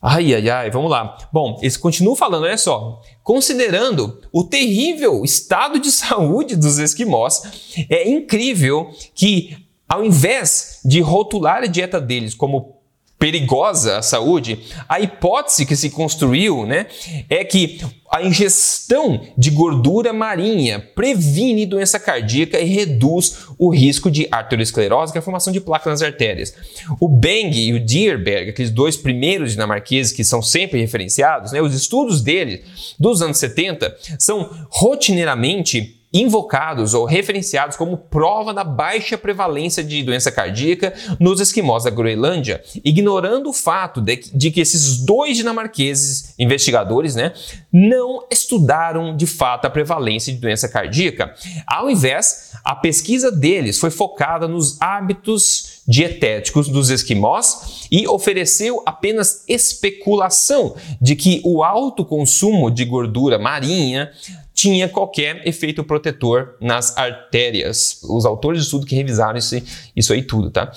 Ai, 0.00 0.32
ai, 0.34 0.48
ai, 0.48 0.70
vamos 0.70 0.90
lá. 0.90 1.18
Bom, 1.32 1.58
eles 1.60 1.76
continuam 1.76 2.16
falando, 2.16 2.44
olha 2.44 2.56
só. 2.56 3.02
Considerando 3.22 4.18
o 4.32 4.44
terrível 4.44 5.22
estado 5.22 5.78
de 5.78 5.90
saúde 5.92 6.56
dos 6.56 6.78
esquimós, 6.78 7.42
é 7.90 8.08
incrível 8.08 8.90
que, 9.14 9.67
ao 9.88 10.04
invés 10.04 10.80
de 10.84 11.00
rotular 11.00 11.62
a 11.62 11.66
dieta 11.66 12.00
deles 12.00 12.34
como 12.34 12.78
perigosa 13.18 13.98
à 13.98 14.02
saúde, 14.02 14.60
a 14.88 15.00
hipótese 15.00 15.66
que 15.66 15.74
se 15.74 15.90
construiu 15.90 16.64
né, 16.64 16.86
é 17.28 17.44
que 17.44 17.80
a 18.10 18.22
ingestão 18.22 19.20
de 19.36 19.50
gordura 19.50 20.12
marinha 20.12 20.78
previne 20.78 21.66
doença 21.66 21.98
cardíaca 21.98 22.60
e 22.60 22.64
reduz 22.64 23.48
o 23.58 23.70
risco 23.70 24.08
de 24.10 24.28
arteriosclerose, 24.30 25.12
que 25.12 25.18
é 25.18 25.20
a 25.20 25.22
formação 25.22 25.52
de 25.52 25.60
placa 25.60 25.90
nas 25.90 26.00
artérias. 26.00 26.54
O 27.00 27.08
Beng 27.08 27.50
e 27.54 27.72
o 27.74 27.80
Dierberg, 27.80 28.50
aqueles 28.50 28.70
dois 28.70 28.96
primeiros 28.96 29.52
dinamarqueses 29.52 30.12
que 30.12 30.24
são 30.24 30.40
sempre 30.40 30.80
referenciados, 30.80 31.50
né, 31.50 31.60
os 31.60 31.74
estudos 31.74 32.22
deles 32.22 32.60
dos 32.98 33.20
anos 33.20 33.38
70 33.38 33.96
são 34.16 34.48
rotineiramente 34.70 35.97
invocados 36.12 36.94
ou 36.94 37.04
referenciados 37.04 37.76
como 37.76 37.96
prova 37.96 38.54
da 38.54 38.64
baixa 38.64 39.18
prevalência 39.18 39.84
de 39.84 40.02
doença 40.02 40.32
cardíaca 40.32 40.94
nos 41.20 41.40
esquimós 41.40 41.84
da 41.84 41.90
Groenlândia, 41.90 42.62
ignorando 42.84 43.50
o 43.50 43.52
fato 43.52 44.00
de, 44.00 44.16
de, 44.32 44.50
que 44.50 44.60
esses 44.60 44.98
dois 45.04 45.36
dinamarqueses 45.36 46.34
investigadores 46.38 47.14
né, 47.14 47.32
não 47.72 48.26
estudaram 48.30 49.14
de 49.14 49.26
fato 49.26 49.66
a 49.66 49.70
prevalência 49.70 50.32
de 50.32 50.38
doença 50.38 50.68
cardíaca. 50.68 51.34
Ao 51.66 51.90
invés, 51.90 52.52
a 52.64 52.74
pesquisa 52.74 53.30
deles 53.30 53.78
foi 53.78 53.90
focada 53.90 54.48
nos 54.48 54.80
hábitos 54.80 55.82
dietéticos 55.86 56.68
dos 56.68 56.90
esquimós 56.90 57.86
e 57.90 58.06
ofereceu 58.06 58.82
apenas 58.84 59.44
especulação 59.48 60.74
de 61.00 61.16
que 61.16 61.40
o 61.44 61.62
alto 61.62 62.04
consumo 62.04 62.70
de 62.70 62.84
gordura 62.84 63.38
marinha 63.38 64.10
tinha 64.58 64.88
qualquer 64.88 65.46
efeito 65.46 65.84
protetor 65.84 66.56
nas 66.60 66.96
artérias. 66.98 68.00
Os 68.02 68.26
autores 68.26 68.58
de 68.58 68.64
estudo 68.64 68.84
que 68.84 68.96
revisaram 68.96 69.38
isso, 69.38 69.54
isso 69.94 70.12
aí 70.12 70.20
tudo, 70.20 70.50
tá? 70.50 70.72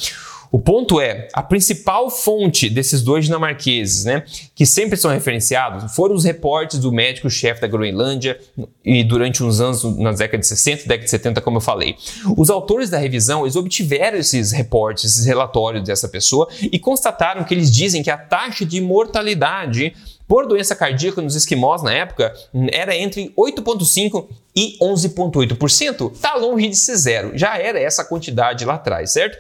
O 0.52 0.60
ponto 0.60 1.00
é, 1.00 1.30
a 1.34 1.42
principal 1.42 2.12
fonte 2.12 2.70
desses 2.70 3.02
dois 3.02 3.26
dinamarqueses, 3.26 4.04
né, 4.04 4.24
que 4.54 4.66
sempre 4.66 4.98
são 4.98 5.10
referenciados, 5.10 5.96
foram 5.96 6.14
os 6.14 6.26
reportes 6.26 6.78
do 6.78 6.92
médico-chefe 6.92 7.62
da 7.62 7.68
Groenlândia 7.68 8.38
e 8.84 9.02
durante 9.02 9.44
uns 9.44 9.62
anos, 9.62 9.84
nas 9.98 10.20
décadas 10.20 10.48
de 10.48 10.50
60 10.50 10.84
década 10.84 11.06
de 11.06 11.10
70, 11.10 11.42
como 11.42 11.58
eu 11.58 11.62
falei. 11.62 11.96
Os 12.38 12.50
autores 12.50 12.90
da 12.90 12.98
revisão, 12.98 13.44
eles 13.44 13.56
obtiveram 13.56 14.18
esses 14.18 14.52
reportes, 14.52 15.06
esses 15.06 15.26
relatórios 15.26 15.86
dessa 15.86 16.10
pessoa 16.10 16.48
e 16.62 16.78
constataram 16.78 17.46
que 17.46 17.54
eles 17.54 17.72
dizem 17.72 18.04
que 18.04 18.12
a 18.12 18.18
taxa 18.18 18.66
de 18.66 18.80
mortalidade 18.82 19.94
por 20.32 20.48
doença 20.48 20.74
cardíaca 20.74 21.22
nos 21.22 21.36
esquimós 21.36 21.84
na 21.84 21.92
época 21.94 22.34
era 22.72 22.96
entre 22.96 23.34
8,5% 23.38 24.30
e 24.56 24.78
11,8%. 24.82 26.14
Está 26.14 26.36
longe 26.36 26.70
de 26.70 26.78
ser 26.78 26.96
zero, 26.96 27.32
já 27.38 27.58
era 27.58 27.78
essa 27.78 28.06
quantidade 28.06 28.64
lá 28.64 28.76
atrás, 28.76 29.12
certo? 29.12 29.38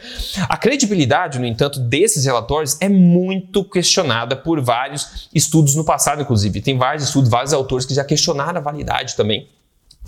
A 0.50 0.58
credibilidade, 0.58 1.40
no 1.40 1.46
entanto, 1.46 1.80
desses 1.80 2.26
relatórios 2.26 2.76
é 2.82 2.90
muito 2.90 3.64
questionada 3.64 4.36
por 4.36 4.60
vários 4.60 5.30
estudos 5.34 5.76
no 5.76 5.86
passado, 5.86 6.24
inclusive. 6.24 6.60
Tem 6.60 6.78
vários 6.78 7.06
estudos, 7.06 7.30
vários 7.30 7.54
autores 7.54 7.86
que 7.86 7.94
já 7.94 8.04
questionaram 8.04 8.58
a 8.58 8.62
validade 8.62 9.16
também 9.16 9.48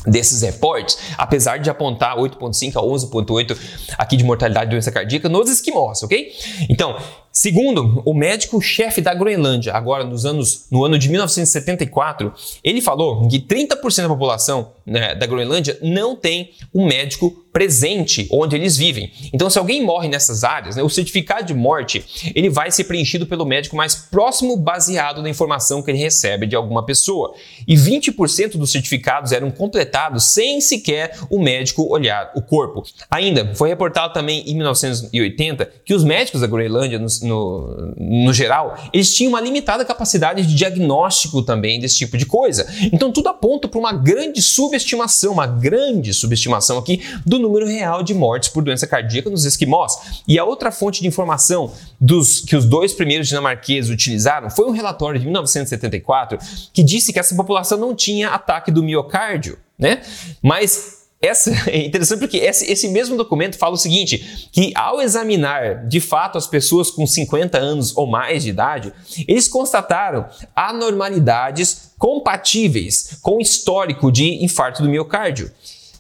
desses 0.05 0.41
reportes, 0.41 0.98
apesar 1.17 1.57
de 1.57 1.69
apontar 1.69 2.17
8.5 2.17 2.75
a 2.75 2.81
11.8 2.81 3.57
aqui 3.98 4.17
de 4.17 4.24
mortalidade 4.24 4.65
de 4.65 4.72
doença 4.72 4.91
cardíaca 4.91 5.29
nos 5.29 5.50
esquimós, 5.50 6.03
ok? 6.03 6.31
Então, 6.69 6.98
Segundo, 7.36 8.03
o 8.05 8.13
médico-chefe 8.13 9.01
da 9.01 9.12
Groenlândia, 9.12 9.74
agora 9.74 10.03
nos 10.03 10.24
anos, 10.24 10.67
no 10.69 10.86
ano 10.86 11.00
de 11.00 11.10
1974, 11.10 12.31
ele 12.63 12.79
falou 12.79 13.27
que 13.27 13.39
30% 13.39 14.03
da 14.03 14.07
população 14.07 14.72
né, 14.86 15.15
da 15.15 15.25
Groenlândia 15.25 15.75
não 15.81 16.15
tem 16.15 16.51
um 16.72 16.86
médico 16.86 17.43
presente 17.53 18.27
onde 18.31 18.55
eles 18.55 18.75
vivem. 18.75 19.12
Então, 19.31 19.50
se 19.50 19.60
alguém 19.60 19.86
morre 19.86 20.10
nessas 20.10 20.43
áreas, 20.43 20.75
né, 20.75 20.81
o 20.81 20.89
certificado 20.89 21.45
de 21.45 21.53
morte 21.53 22.03
ele 22.36 22.50
vai 22.50 22.72
ser 22.72 22.86
preenchido 22.86 23.27
pelo 23.27 23.45
médico 23.45 23.75
mais 23.75 23.93
próximo, 23.95 24.57
baseado 24.57 25.22
na 25.22 25.29
informação 25.29 25.81
que 25.83 25.91
ele 25.91 26.00
recebe 26.00 26.48
de 26.48 26.55
alguma 26.55 26.83
pessoa. 26.83 27.33
E 27.67 27.75
20% 27.75 28.57
dos 28.57 28.72
certificados 28.72 29.31
eram 29.31 29.51
completados 29.51 30.33
sem 30.33 30.60
sequer 30.60 31.17
o 31.29 31.39
médico 31.39 31.88
olhar 31.88 32.31
o 32.36 32.41
corpo. 32.41 32.83
Ainda 33.10 33.53
foi 33.53 33.69
reportado 33.69 34.13
também 34.13 34.43
em 34.50 34.55
1980 34.55 35.69
que 35.86 35.93
os 35.93 36.03
médicos 36.03 36.41
da 36.41 36.48
Groenlândia, 36.48 36.98
nos 36.98 37.22
no, 37.22 37.93
no 37.98 38.33
geral, 38.33 38.77
eles 38.91 39.13
tinham 39.13 39.29
uma 39.29 39.39
limitada 39.39 39.86
capacidade 39.86 40.45
de 40.45 40.55
diagnóstico 40.55 41.43
também 41.43 41.79
desse 41.79 41.98
tipo 41.98 42.17
de 42.17 42.25
coisa. 42.25 42.67
Então 42.91 43.12
tudo 43.12 43.29
aponta 43.29 43.67
para 43.67 43.79
uma 43.79 43.93
grande 43.93 44.41
subestimação, 44.41 45.33
uma 45.33 45.45
grande 45.45 46.13
subestimação 46.13 46.77
aqui 46.77 47.01
do 47.25 47.43
número 47.44 47.68
real 47.68 48.02
de 48.02 48.14
mortes 48.14 48.50
por 48.50 48.64
doença 48.64 48.88
cardíaca 48.88 49.30
nos 49.30 49.46
esquimós. 49.46 50.24
E 50.28 50.40
a 50.40 50.44
outra 50.44 50.72
fonte 50.72 51.02
de 51.02 51.08
informação 51.08 51.72
dos 52.00 52.40
que 52.42 52.56
os 52.56 52.66
dois 52.66 52.94
primeiros 52.94 53.28
dinamarqueses 53.28 53.92
utilizaram 53.92 54.50
foi 54.50 54.66
um 54.66 54.72
relatório 54.72 55.20
de 55.20 55.26
1974 55.26 56.40
que 56.74 56.84
disse 56.84 57.14
que 57.14 57.20
essa 57.20 57.36
população 57.36 57.78
não 57.78 57.96
tinha 57.96 58.30
ataque 58.30 58.72
do 58.72 58.82
miocárdio, 58.82 59.58
né? 59.78 60.02
Mas 60.42 61.04
essa 61.24 61.52
é 61.72 61.86
interessante 61.86 62.20
porque 62.20 62.38
esse, 62.38 62.70
esse, 62.70 62.90
mesmo 62.90 63.16
documento 63.16 63.58
fala 63.58 63.76
o 63.76 63.78
seguinte: 63.78 64.50
que 64.52 64.74
ao 64.76 65.02
examinar 65.02 65.88
de 65.88 66.02
fato 66.02 66.38
as 66.38 66.46
pessoas 66.46 66.92
com 66.92 67.08
50 67.08 67.58
anos 67.58 67.96
ou 67.96 68.06
mais 68.06 68.44
de 68.44 68.50
idade, 68.50 68.94
eles 69.26 69.48
constataram 69.48 70.28
anormalidades 70.54 71.94
compatíveis 71.98 73.18
com 73.22 73.38
o 73.38 73.42
histórico 73.42 74.12
de 74.12 74.44
infarto 74.44 74.84
do 74.84 74.90
miocárdio, 74.90 75.50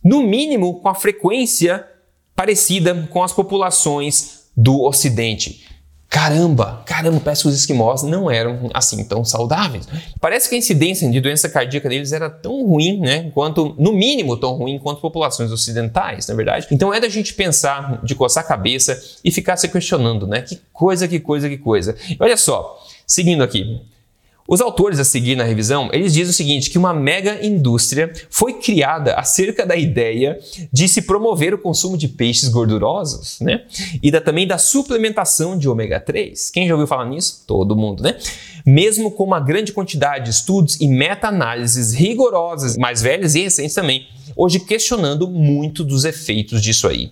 no 0.03 0.21
mínimo 0.23 0.79
com 0.81 0.89
a 0.89 0.95
frequência 0.95 1.87
parecida 2.35 3.07
com 3.11 3.23
as 3.23 3.31
populações 3.31 4.49
do 4.55 4.81
Ocidente. 4.81 5.65
Caramba, 6.13 6.83
caramba, 6.85 7.19
parece 7.19 7.41
que 7.41 7.47
os 7.47 7.55
esquimós 7.55 8.03
não 8.03 8.29
eram 8.29 8.69
assim 8.71 9.03
tão 9.03 9.25
saudáveis. 9.25 9.87
Parece 10.21 10.47
que 10.47 10.53
a 10.53 10.57
incidência 10.59 11.09
de 11.09 11.19
doença 11.19 11.49
cardíaca 11.49 11.89
deles 11.89 12.11
era 12.11 12.29
tão 12.29 12.67
ruim, 12.67 12.99
né? 12.99 13.31
Quanto, 13.33 13.75
no 13.79 13.91
mínimo, 13.91 14.37
tão 14.37 14.53
ruim 14.53 14.77
quanto 14.77 15.01
populações 15.01 15.51
ocidentais, 15.51 16.27
na 16.27 16.35
é 16.35 16.37
verdade. 16.37 16.67
Então 16.69 16.93
é 16.93 16.99
da 16.99 17.09
gente 17.09 17.33
pensar, 17.33 17.99
de 18.03 18.13
coçar 18.13 18.43
a 18.43 18.47
cabeça 18.47 19.01
e 19.23 19.31
ficar 19.31 19.57
se 19.57 19.67
questionando, 19.67 20.27
né? 20.27 20.41
Que 20.41 20.59
coisa, 20.71 21.07
que 21.07 21.19
coisa, 21.19 21.49
que 21.49 21.57
coisa. 21.57 21.95
E 22.07 22.15
olha 22.19 22.37
só, 22.37 22.79
seguindo 23.07 23.41
aqui, 23.41 23.81
os 24.47 24.59
autores 24.59 24.99
a 24.99 25.05
seguir 25.05 25.35
na 25.35 25.43
revisão, 25.43 25.89
eles 25.93 26.13
dizem 26.13 26.31
o 26.31 26.33
seguinte, 26.33 26.69
que 26.69 26.77
uma 26.77 26.93
mega 26.93 27.45
indústria 27.45 28.11
foi 28.29 28.53
criada 28.53 29.13
acerca 29.13 29.65
da 29.65 29.75
ideia 29.75 30.37
de 30.71 30.87
se 30.87 31.03
promover 31.03 31.53
o 31.53 31.57
consumo 31.57 31.97
de 31.97 32.09
peixes 32.09 32.49
gordurosos, 32.49 33.39
né? 33.39 33.63
E 34.01 34.11
da, 34.11 34.19
também 34.19 34.45
da 34.45 34.57
suplementação 34.57 35.57
de 35.57 35.69
ômega 35.69 35.99
3. 35.99 36.49
Quem 36.49 36.67
já 36.67 36.73
ouviu 36.73 36.87
falar 36.87 37.05
nisso? 37.05 37.43
Todo 37.47 37.75
mundo, 37.75 38.03
né? 38.03 38.17
Mesmo 38.65 39.11
com 39.11 39.23
uma 39.23 39.39
grande 39.39 39.71
quantidade 39.71 40.25
de 40.25 40.31
estudos 40.31 40.79
e 40.79 40.87
meta-análises 40.87 41.93
rigorosas, 41.93 42.77
mais 42.77 43.01
velhas 43.01 43.35
e 43.35 43.43
recentes 43.43 43.75
também, 43.75 44.07
hoje 44.35 44.59
questionando 44.59 45.27
muito 45.27 45.83
dos 45.83 46.03
efeitos 46.03 46.61
disso 46.61 46.87
aí. 46.87 47.11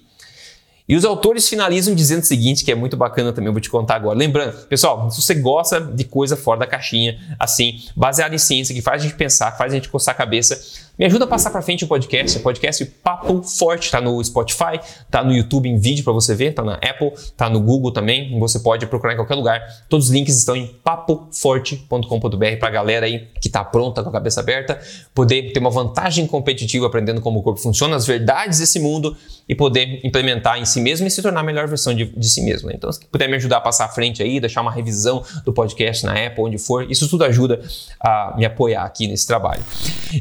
E 0.87 0.95
os 0.95 1.05
autores 1.05 1.47
finalizam 1.47 1.95
dizendo 1.95 2.21
o 2.21 2.25
seguinte, 2.25 2.63
que 2.63 2.71
é 2.71 2.75
muito 2.75 2.97
bacana 2.97 3.31
também, 3.31 3.47
eu 3.47 3.53
vou 3.53 3.61
te 3.61 3.69
contar 3.69 3.95
agora. 3.95 4.17
Lembrando, 4.17 4.53
pessoal, 4.67 5.09
se 5.09 5.21
você 5.21 5.35
gosta 5.35 5.79
de 5.79 6.03
coisa 6.03 6.35
fora 6.35 6.59
da 6.61 6.67
caixinha, 6.67 7.19
assim, 7.39 7.79
baseada 7.95 8.35
em 8.35 8.37
ciência, 8.37 8.73
que 8.73 8.81
faz 8.81 9.01
a 9.01 9.05
gente 9.05 9.15
pensar, 9.15 9.51
faz 9.57 9.71
a 9.71 9.75
gente 9.75 9.89
coçar 9.89 10.13
a 10.13 10.17
cabeça, 10.17 10.59
me 11.01 11.05
ajuda 11.05 11.25
a 11.25 11.27
passar 11.27 11.49
para 11.49 11.61
frente 11.61 11.83
o 11.83 11.87
podcast. 11.87 12.37
O 12.37 12.41
podcast 12.41 12.85
Papo 12.85 13.41
Forte 13.41 13.85
está 13.85 13.99
no 13.99 14.23
Spotify, 14.23 14.79
está 15.03 15.23
no 15.23 15.33
YouTube 15.33 15.67
em 15.67 15.79
vídeo 15.79 16.03
para 16.03 16.13
você 16.13 16.35
ver, 16.35 16.51
está 16.51 16.63
na 16.63 16.75
Apple, 16.75 17.13
está 17.15 17.49
no 17.49 17.59
Google 17.59 17.91
também. 17.91 18.37
Você 18.39 18.59
pode 18.59 18.85
procurar 18.85 19.13
em 19.13 19.15
qualquer 19.15 19.35
lugar. 19.35 19.61
Todos 19.89 20.07
os 20.07 20.11
links 20.11 20.37
estão 20.37 20.55
em 20.55 20.67
papoforte.com.br 20.83 22.37
para 22.59 22.67
a 22.67 22.71
galera 22.71 23.05
aí 23.07 23.27
que 23.39 23.47
está 23.47 23.63
pronta 23.63 24.03
com 24.03 24.09
a 24.09 24.11
cabeça 24.11 24.41
aberta, 24.41 24.79
poder 25.15 25.51
ter 25.53 25.59
uma 25.59 25.71
vantagem 25.71 26.27
competitiva 26.27 26.85
aprendendo 26.85 27.19
como 27.19 27.39
o 27.39 27.41
corpo 27.41 27.59
funciona, 27.59 27.95
as 27.95 28.05
verdades 28.05 28.59
desse 28.59 28.79
mundo 28.79 29.17
e 29.47 29.55
poder 29.55 29.99
implementar 30.03 30.59
em 30.59 30.65
si 30.65 30.79
mesmo 30.79 31.07
e 31.07 31.11
se 31.11 31.21
tornar 31.21 31.41
a 31.41 31.43
melhor 31.43 31.67
versão 31.67 31.93
de, 31.93 32.05
de 32.05 32.29
si 32.29 32.41
mesmo. 32.41 32.69
Né? 32.69 32.75
Então, 32.77 32.91
se 32.91 33.05
puder 33.05 33.27
me 33.27 33.35
ajudar 33.35 33.57
a 33.57 33.61
passar 33.61 33.85
à 33.85 33.89
frente 33.89 34.21
aí, 34.21 34.39
deixar 34.39 34.61
uma 34.61 34.71
revisão 34.71 35.23
do 35.43 35.51
podcast 35.51 36.05
na 36.05 36.13
Apple, 36.13 36.43
onde 36.43 36.57
for, 36.57 36.89
isso 36.89 37.07
tudo 37.09 37.23
ajuda 37.23 37.61
a 37.99 38.35
me 38.37 38.45
apoiar 38.45 38.83
aqui 38.83 39.07
nesse 39.07 39.27
trabalho. 39.27 39.63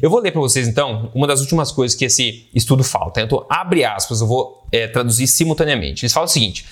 Eu 0.00 0.10
vou 0.10 0.20
ler 0.20 0.32
para 0.32 0.40
vocês 0.40 0.66
então, 0.66 1.10
uma 1.14 1.26
das 1.26 1.40
últimas 1.40 1.70
coisas 1.72 1.96
que 1.96 2.04
esse 2.04 2.48
estudo 2.54 2.82
fala. 2.82 3.10
Tá? 3.10 3.22
Então, 3.22 3.46
abre 3.48 3.84
aspas, 3.84 4.20
eu 4.20 4.26
vou 4.26 4.64
é, 4.72 4.86
traduzir 4.86 5.26
simultaneamente. 5.26 6.04
Eles 6.04 6.12
falam 6.12 6.26
o 6.26 6.30
seguinte. 6.30 6.64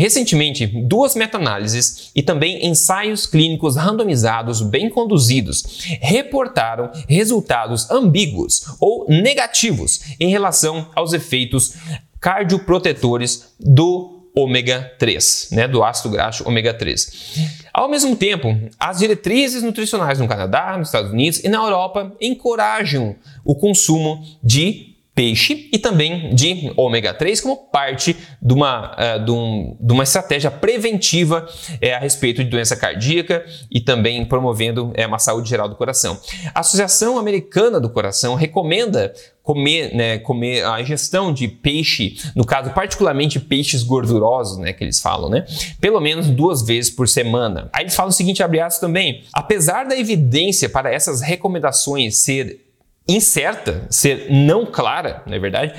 Recentemente, 0.00 0.66
duas 0.66 1.14
meta-análises 1.14 2.10
e 2.16 2.22
também 2.22 2.66
ensaios 2.66 3.26
clínicos 3.26 3.76
randomizados 3.76 4.62
bem 4.62 4.88
conduzidos 4.88 5.82
reportaram 6.00 6.90
resultados 7.06 7.90
ambíguos 7.90 8.64
ou 8.80 9.04
negativos 9.10 10.00
em 10.18 10.30
relação 10.30 10.88
aos 10.94 11.12
efeitos 11.12 11.74
cardioprotetores 12.18 13.52
do 13.60 14.26
ômega 14.34 14.90
3, 14.98 15.48
né, 15.52 15.68
do 15.68 15.84
ácido 15.84 16.08
graxo 16.08 16.48
ômega 16.48 16.72
3. 16.72 17.60
Ao 17.70 17.86
mesmo 17.86 18.16
tempo, 18.16 18.58
as 18.78 19.00
diretrizes 19.00 19.62
nutricionais 19.62 20.18
no 20.18 20.26
Canadá, 20.26 20.78
nos 20.78 20.88
Estados 20.88 21.12
Unidos 21.12 21.44
e 21.44 21.48
na 21.50 21.58
Europa 21.58 22.10
encorajam 22.18 23.16
o 23.44 23.54
consumo 23.54 24.24
de 24.42 24.89
peixe 25.14 25.68
e 25.72 25.78
também 25.78 26.34
de 26.34 26.72
ômega 26.76 27.12
3 27.12 27.40
como 27.40 27.56
parte 27.56 28.16
de 28.40 28.54
uma, 28.54 28.92
uh, 28.92 29.24
de, 29.24 29.30
um, 29.30 29.76
de, 29.80 29.92
uma 29.92 30.04
estratégia 30.04 30.50
preventiva 30.50 31.46
uh, 31.46 31.94
a 31.94 31.98
respeito 31.98 32.42
de 32.42 32.48
doença 32.48 32.76
cardíaca 32.76 33.44
e 33.70 33.80
também 33.80 34.24
promovendo 34.24 34.86
uh, 34.86 35.06
uma 35.06 35.18
saúde 35.18 35.48
geral 35.48 35.68
do 35.68 35.74
coração. 35.74 36.18
A 36.54 36.60
Associação 36.60 37.18
Americana 37.18 37.80
do 37.80 37.90
Coração 37.90 38.34
recomenda 38.34 39.12
comer, 39.42 39.94
né, 39.94 40.18
comer 40.18 40.64
a 40.64 40.80
ingestão 40.80 41.32
de 41.32 41.48
peixe, 41.48 42.16
no 42.36 42.44
caso 42.44 42.70
particularmente 42.70 43.40
peixes 43.40 43.82
gordurosos, 43.82 44.58
né, 44.58 44.72
que 44.72 44.84
eles 44.84 45.00
falam, 45.00 45.28
né, 45.28 45.44
pelo 45.80 46.00
menos 46.00 46.28
duas 46.28 46.62
vezes 46.62 46.90
por 46.90 47.08
semana. 47.08 47.68
Aí 47.72 47.82
eles 47.82 47.96
falam 47.96 48.10
o 48.10 48.12
seguinte, 48.12 48.42
abre 48.42 48.60
também, 48.80 49.24
apesar 49.32 49.84
da 49.84 49.98
evidência 49.98 50.68
para 50.68 50.92
essas 50.92 51.20
recomendações 51.20 52.18
ser 52.18 52.69
incerta, 53.08 53.86
ser 53.90 54.30
não 54.30 54.64
clara, 54.64 55.22
não 55.26 55.34
é 55.34 55.38
verdade, 55.38 55.74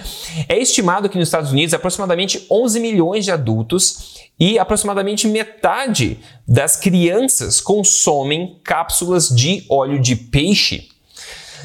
é 0.50 0.58
estimado 0.58 1.08
que 1.08 1.18
nos 1.18 1.28
Estados 1.28 1.52
Unidos 1.52 1.74
aproximadamente 1.74 2.46
11 2.50 2.80
milhões 2.80 3.26
de 3.26 3.32
adultos 3.32 4.22
e 4.40 4.60
aproximadamente 4.60 5.28
metade 5.28 6.20
das 6.48 6.76
crianças 6.76 7.62
consomem 7.62 8.60
cápsulas 8.64 9.30
de 9.30 9.66
óleo 9.70 10.00
de 10.00 10.16
peixe. 10.16 10.90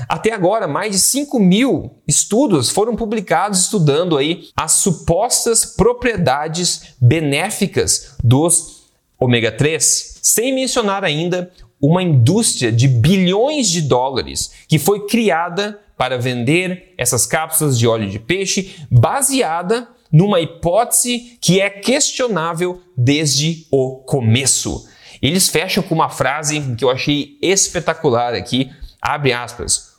Até 0.09 0.33
agora, 0.33 0.69
mais 0.69 0.93
de 0.93 1.01
5 1.01 1.39
mil 1.41 1.91
estudos 2.07 2.69
foram 2.69 2.95
publicados 2.95 3.61
estudando 3.61 4.19
aí 4.19 4.49
as 4.55 4.73
supostas 4.73 5.65
propriedades 5.65 6.95
benéficas 7.01 8.15
dos 8.23 8.77
ômega 9.19 9.51
3, 9.51 10.19
sem 10.23 10.55
mencionar 10.55 11.03
ainda 11.03 11.51
uma 11.87 12.03
indústria 12.03 12.73
de 12.73 12.89
bilhões 12.89 13.69
de 13.69 13.83
dólares 13.83 14.53
que 14.67 14.79
foi 14.79 15.07
criada 15.07 15.81
para 15.97 16.19
vender 16.19 16.95
essas 16.99 17.25
cápsulas 17.27 17.79
de 17.79 17.87
óleo 17.87 18.11
de 18.11 18.19
peixe 18.19 18.75
baseada 18.91 19.89
numa 20.11 20.41
hipótese 20.41 21.39
que 21.41 21.61
é 21.61 21.71
questionável 21.71 22.83
desde 22.97 23.67
o 23.71 23.97
começo. 24.05 24.89
Eles 25.23 25.49
fecham 25.49 25.83
com 25.83 25.95
uma 25.95 26.11
frase 26.11 26.61
que 26.77 26.85
eu 26.85 26.91
achei 26.91 27.39
espetacular 27.41 28.35
aqui, 28.35 28.71
abre 29.01 29.33
aspas. 29.33 29.95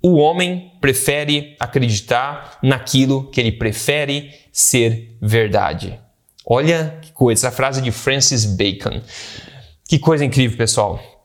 O 0.00 0.16
homem 0.16 0.72
prefere 0.80 1.56
acreditar 1.58 2.58
naquilo 2.62 3.28
que 3.30 3.40
ele 3.40 3.52
prefere 3.52 4.30
ser 4.52 5.16
verdade. 5.20 5.98
Olha 6.46 6.98
que 7.02 7.12
coisa, 7.12 7.48
essa 7.48 7.56
frase 7.56 7.82
de 7.82 7.90
Francis 7.90 8.44
Bacon. 8.44 9.02
Que 9.88 9.98
coisa 9.98 10.22
incrível, 10.22 10.58
pessoal. 10.58 11.17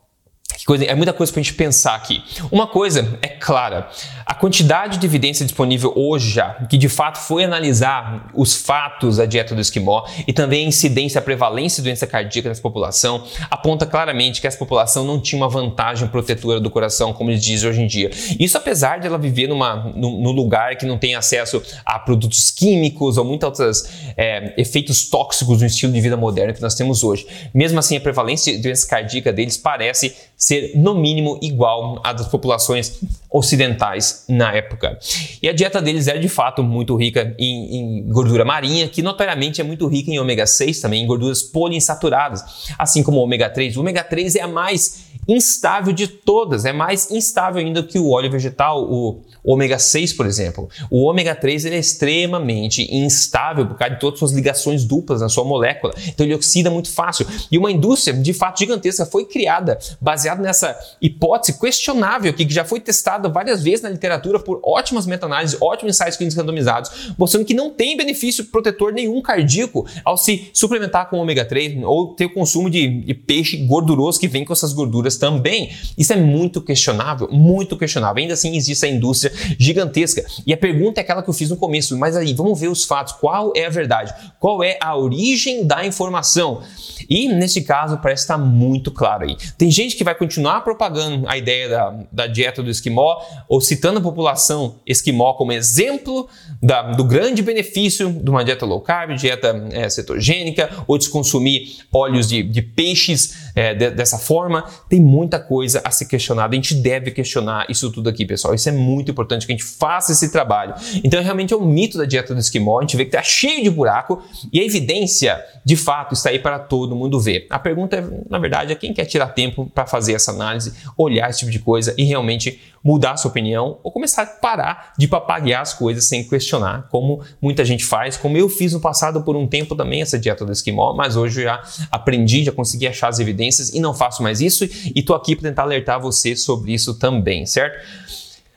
Que 0.63 0.67
coisa, 0.67 0.86
é 0.86 0.96
muita 0.96 1.12
coisa 1.12 1.29
para 1.29 1.41
a 1.41 1.43
gente 1.43 1.55
pensar 1.55 1.93
aqui. 1.93 2.24
Uma 2.50 2.65
coisa 2.65 3.20
é 3.22 3.27
clara: 3.27 3.89
a 4.25 4.34
quantidade 4.34 4.98
de 4.98 5.05
evidência 5.05 5.46
disponível 5.46 5.91
hoje 5.93 6.29
já, 6.32 6.53
que 6.70 6.77
de 6.77 6.88
fato 6.88 7.17
foi 7.17 7.43
analisar 7.43 8.29
os 8.34 8.55
fatos 8.55 9.17
da 9.17 9.25
dieta 9.25 9.53
do 9.53 9.60
esquimó 9.60 10.08
e 10.25 10.32
também 10.32 10.63
a 10.63 10.67
incidência, 10.70 11.20
a 11.20 11.22
prevalência 11.22 11.84
de 11.84 11.89
doença 11.89 12.08
cardíaca 12.08 12.48
nessa 12.48 12.62
população, 12.62 13.25
aponta 13.51 13.86
claramente 13.86 14.39
que 14.39 14.48
essa 14.48 14.58
população 14.58 15.03
não 15.03 15.20
tinha 15.20 15.38
uma 15.38 15.50
vantagem 15.50 16.08
protetora 16.08 16.62
do 16.62 16.70
coração, 16.70 17.12
como 17.12 17.29
eles 17.29 17.43
dizem 17.43 17.70
hoje 17.70 17.82
em 17.82 17.88
dia. 17.88 18.10
Isso 18.39 18.58
apesar 18.58 19.01
de 19.01 19.08
ela 19.08 19.17
viver 19.17 19.48
numa, 19.48 19.91
num, 19.93 20.32
lugar 20.32 20.77
que 20.77 20.86
não 20.86 20.98
tem 20.98 21.13
acesso 21.13 21.62
a 21.86 22.00
produtos 22.00 22.51
químicos 22.51 23.17
ou 23.17 23.25
muitos 23.25 23.60
outros 23.60 23.84
é, 24.15 24.53
efeitos 24.55 25.10
tóxicos 25.10 25.60
no 25.60 25.67
estilo 25.67 25.91
de 25.91 26.00
vida 26.00 26.15
moderno 26.15 26.53
que 26.53 26.62
nós 26.62 26.74
temos 26.74 27.03
hoje. 27.03 27.27
Mesmo 27.53 27.79
assim, 27.79 27.98
a 27.98 28.00
prevalência 28.01 28.55
de 28.55 28.62
doença 28.62 28.88
cardíaca 28.88 29.34
deles 29.34 29.58
parece 29.58 30.15
ser 30.43 30.73
no 30.75 30.93
mínimo 30.93 31.39
igual 31.41 32.01
à 32.03 32.12
das 32.12 32.27
populações 32.27 33.00
ocidentais 33.31 34.25
na 34.27 34.53
época. 34.53 35.00
E 35.41 35.47
a 35.47 35.53
dieta 35.53 35.81
deles 35.81 36.05
era 36.05 36.19
de 36.19 36.27
fato 36.27 36.62
muito 36.62 36.97
rica 36.97 37.33
em, 37.39 37.77
em, 37.77 38.03
gordura 38.09 38.43
marinha, 38.43 38.89
que 38.89 39.01
notoriamente 39.01 39.62
é 39.62 39.63
muito 39.63 39.88
rica 39.88 40.12
em 40.12 40.19
ômega 40.19 40.45
6 40.45 40.81
também, 40.81 41.01
em 41.01 41.07
gorduras 41.07 41.41
poliinsaturadas, 41.41 42.43
assim 42.77 43.01
como 43.01 43.19
o 43.19 43.23
ômega 43.23 43.50
3. 43.50 43.77
O 43.77 43.79
ômega 43.79 44.03
3 44.03 44.35
é 44.35 44.41
a 44.41 44.47
mais 44.47 45.12
instável 45.27 45.94
de 45.94 46.08
todas, 46.08 46.65
é 46.65 46.74
mais 46.74 47.12
instável 47.12 47.60
ainda 47.60 47.84
que 47.84 48.00
o 48.00 48.10
óleo 48.10 48.32
vegetal, 48.32 48.84
o 48.84 49.22
ômega 49.44 49.77
6, 49.77 50.13
por 50.13 50.25
exemplo. 50.25 50.70
O 50.89 51.03
ômega 51.03 51.36
3 51.36 51.65
ele 51.65 51.75
é 51.75 51.80
extremamente 51.80 52.88
instável 52.94 53.65
por 53.65 53.77
causa 53.77 53.96
de 53.96 54.00
todas 54.00 54.15
as 54.15 54.20
suas 54.20 54.32
ligações 54.32 54.86
duplas 54.86 55.22
na 55.22 55.30
sua 55.30 55.44
molécula, 55.44 55.94
então 56.08 56.25
ele 56.25 56.36
oxida 56.36 56.70
muito 56.70 56.89
fácil. 56.92 57.27
E 57.51 57.58
uma 57.58 57.72
indústria 57.72 58.15
de 58.15 58.34
fato 58.34 58.60
gigantesca 58.60 59.06
foi 59.06 59.25
criada 59.25 59.77
baseada 60.00 60.42
nessa 60.42 60.77
hipótese 61.01 61.60
questionável 61.60 62.34
que 62.34 62.48
já 62.50 62.63
foi 62.63 62.80
testada 62.80 63.30
várias 63.30 63.63
vezes 63.63 63.82
na 63.82 63.89
literatura 63.89 64.39
por 64.39 64.60
ótimas 64.63 65.06
meta-análises, 65.06 65.58
ótimos 65.62 65.96
ensaios 65.96 66.15
clínicos 66.15 66.38
randomizados, 66.38 67.13
mostrando 67.18 67.46
que 67.46 67.53
não 67.53 67.70
tem 67.70 67.98
benefício 67.98 68.46
protetor 68.46 68.94
nenhum 68.94 69.22
cardíaco 69.22 69.86
ao 70.03 70.18
se 70.18 70.50
suplementar 70.53 71.10
com 71.10 71.18
ômega 71.18 71.46
3 71.46 71.84
ou 71.84 72.13
ter 72.13 72.25
o 72.25 72.34
consumo 72.34 72.70
de 72.70 73.13
peixe 73.27 73.58
gorduroso 73.65 74.20
que 74.20 74.27
vem 74.27 74.46
com 74.46 74.53
essas 74.53 74.74
gorduras 74.74 75.12
também. 75.17 75.71
Isso 75.97 76.13
é 76.13 76.15
muito 76.15 76.62
questionável, 76.62 77.30
muito 77.32 77.78
questionável. 77.78 78.21
Ainda 78.21 78.34
assim 78.34 78.56
existe 78.56 78.86
a 78.86 78.89
indústria 78.89 79.34
gigantesca. 79.58 80.26
E 80.45 80.54
a 80.54 80.58
pergunta 80.58 80.99
é 80.99 81.04
aquela 81.04 81.23
que 81.23 81.30
eu 81.30 81.34
fiz 81.34 81.49
no 81.49 81.58
começo, 81.58 81.97
mas 81.97 82.15
aí 82.15 82.34
vamos 82.34 82.60
ver 82.60 82.67
os 82.67 82.84
fatos. 82.84 83.13
Qual 83.13 83.54
é 83.56 83.65
a 83.65 83.69
verdade? 83.69 84.13
Qual 84.39 84.63
é 84.63 84.78
a 84.82 84.95
origem 84.95 85.65
da 85.65 85.86
informação? 85.86 86.62
E 87.10 87.28
nesse 87.28 87.62
caso 87.62 87.98
parece 87.98 88.24
estar 88.24 88.38
muito 88.38 88.92
claro 88.92 89.26
aí. 89.26 89.36
Tem 89.58 89.70
gente 89.72 89.96
que 89.96 90.04
vai 90.04 90.16
continuar 90.16 90.62
propagando 90.62 91.28
a 91.28 91.38
ideia 91.38 91.70
da, 91.70 92.00
da 92.12 92.28
dieta 92.28 92.62
do 92.62 92.70
esquimó 92.70 93.22
ou 93.48 93.62
citando 93.62 94.00
a 94.00 94.02
população 94.02 94.76
esquimó 94.86 95.34
como 95.34 95.52
exemplo 95.52 96.28
da, 96.62 96.94
do 96.94 97.04
grande 97.04 97.42
benefício 97.42 98.12
de 98.12 98.30
uma 98.30 98.44
dieta 98.44 98.66
low 98.66 98.82
carb, 98.82 99.16
dieta 99.16 99.68
é, 99.72 99.89
cetogênica 99.89 100.70
ou 100.88 100.98
de 100.98 101.10
consumir 101.10 101.78
óleos 101.92 102.28
de, 102.28 102.44
de 102.44 102.62
peixes 102.62 103.52
é, 103.56 103.74
de, 103.74 103.92
dessa 103.92 104.18
forma. 104.18 104.63
Tem 104.89 105.00
muita 105.00 105.39
coisa 105.39 105.82
a 105.84 105.92
ser 105.92 106.06
questionada. 106.06 106.54
A 106.54 106.56
gente 106.56 106.76
deve 106.76 107.12
questionar 107.12 107.66
isso 107.70 107.92
tudo 107.92 108.10
aqui, 108.10 108.26
pessoal. 108.26 108.54
Isso 108.54 108.70
é 108.70 108.72
muito 108.72 109.12
importante 109.12 109.46
que 109.46 109.52
a 109.52 109.56
gente 109.56 109.66
faça 109.66 110.12
esse 110.12 110.32
trabalho. 110.32 110.74
Então, 111.04 111.22
realmente 111.22 111.54
é 111.54 111.58
um 111.58 111.66
mito 111.66 111.98
da 111.98 112.06
dieta 112.06 112.34
do 112.34 112.39
esquimó. 112.39 112.80
A 112.80 112.82
gente 112.82 112.98
vê 112.98 113.06
que 113.06 113.10
está 113.16 113.24
cheio 113.24 113.63
de 113.63 113.70
buraco 113.70 114.22
e 114.52 114.60
a 114.60 114.63
evidência, 114.63 115.44
de 115.66 115.76
fato, 115.76 116.13
está 116.13 116.30
aí 116.30 116.39
para 116.39 116.60
todo 116.60 116.92
mundo 116.95 117.19
ver. 117.19 117.47
A 117.49 117.60
pergunta, 117.60 117.95
é, 117.97 118.03
na 118.29 118.38
verdade, 118.38 118.71
é 118.71 118.75
quem 118.75 118.93
quer 118.93 119.06
tirar 119.06 119.27
tempo 119.27 119.69
para 119.73 119.86
fazer 119.86 120.13
essa 120.13 120.32
análise, 120.32 120.73
olhar 120.97 121.29
esse 121.29 121.39
tipo 121.39 121.51
de 121.51 121.60
coisa 121.60 121.93
e 121.97 122.03
realmente 122.03 122.60
mudar 122.84 123.15
sua 123.17 123.29
opinião 123.29 123.79
ou 123.82 123.91
começar 123.91 124.23
a 124.23 124.25
parar 124.25 124.93
de 124.97 125.08
papaguear 125.08 125.62
as 125.62 125.73
coisas 125.73 126.06
sem 126.06 126.23
questionar, 126.27 126.88
como 126.89 127.21
muita 127.41 127.63
gente 127.63 127.86
faz, 127.86 128.17
como 128.17 128.38
eu 128.38 128.49
fiz 128.49 128.73
no 128.73 128.79
passado 128.79 129.23
por 129.23 129.36
um 129.36 129.47
tempo 129.47 129.75
também 129.75 130.01
essa 130.01 130.19
dieta 130.19 130.45
do 130.45 130.51
esquimó, 130.51 130.93
mas 130.93 131.15
hoje 131.15 131.43
já 131.43 131.62
aprendi, 131.91 132.43
já 132.43 132.51
consegui 132.51 132.88
achar 132.88 133.08
as 133.08 133.19
evidências 133.19 133.73
e 133.73 133.79
não 133.79 133.93
faço 133.93 134.21
mais 134.21 134.41
isso 134.41 134.65
e 134.65 134.99
estou 134.99 135.15
aqui 135.15 135.36
para 135.36 135.49
tentar 135.49 135.63
alertar 135.63 135.99
você 135.99 136.36
sobre 136.36 136.73
isso 136.73 136.95
também, 136.95 137.45
certo? 137.45 137.77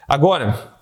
Agora, 0.08 0.75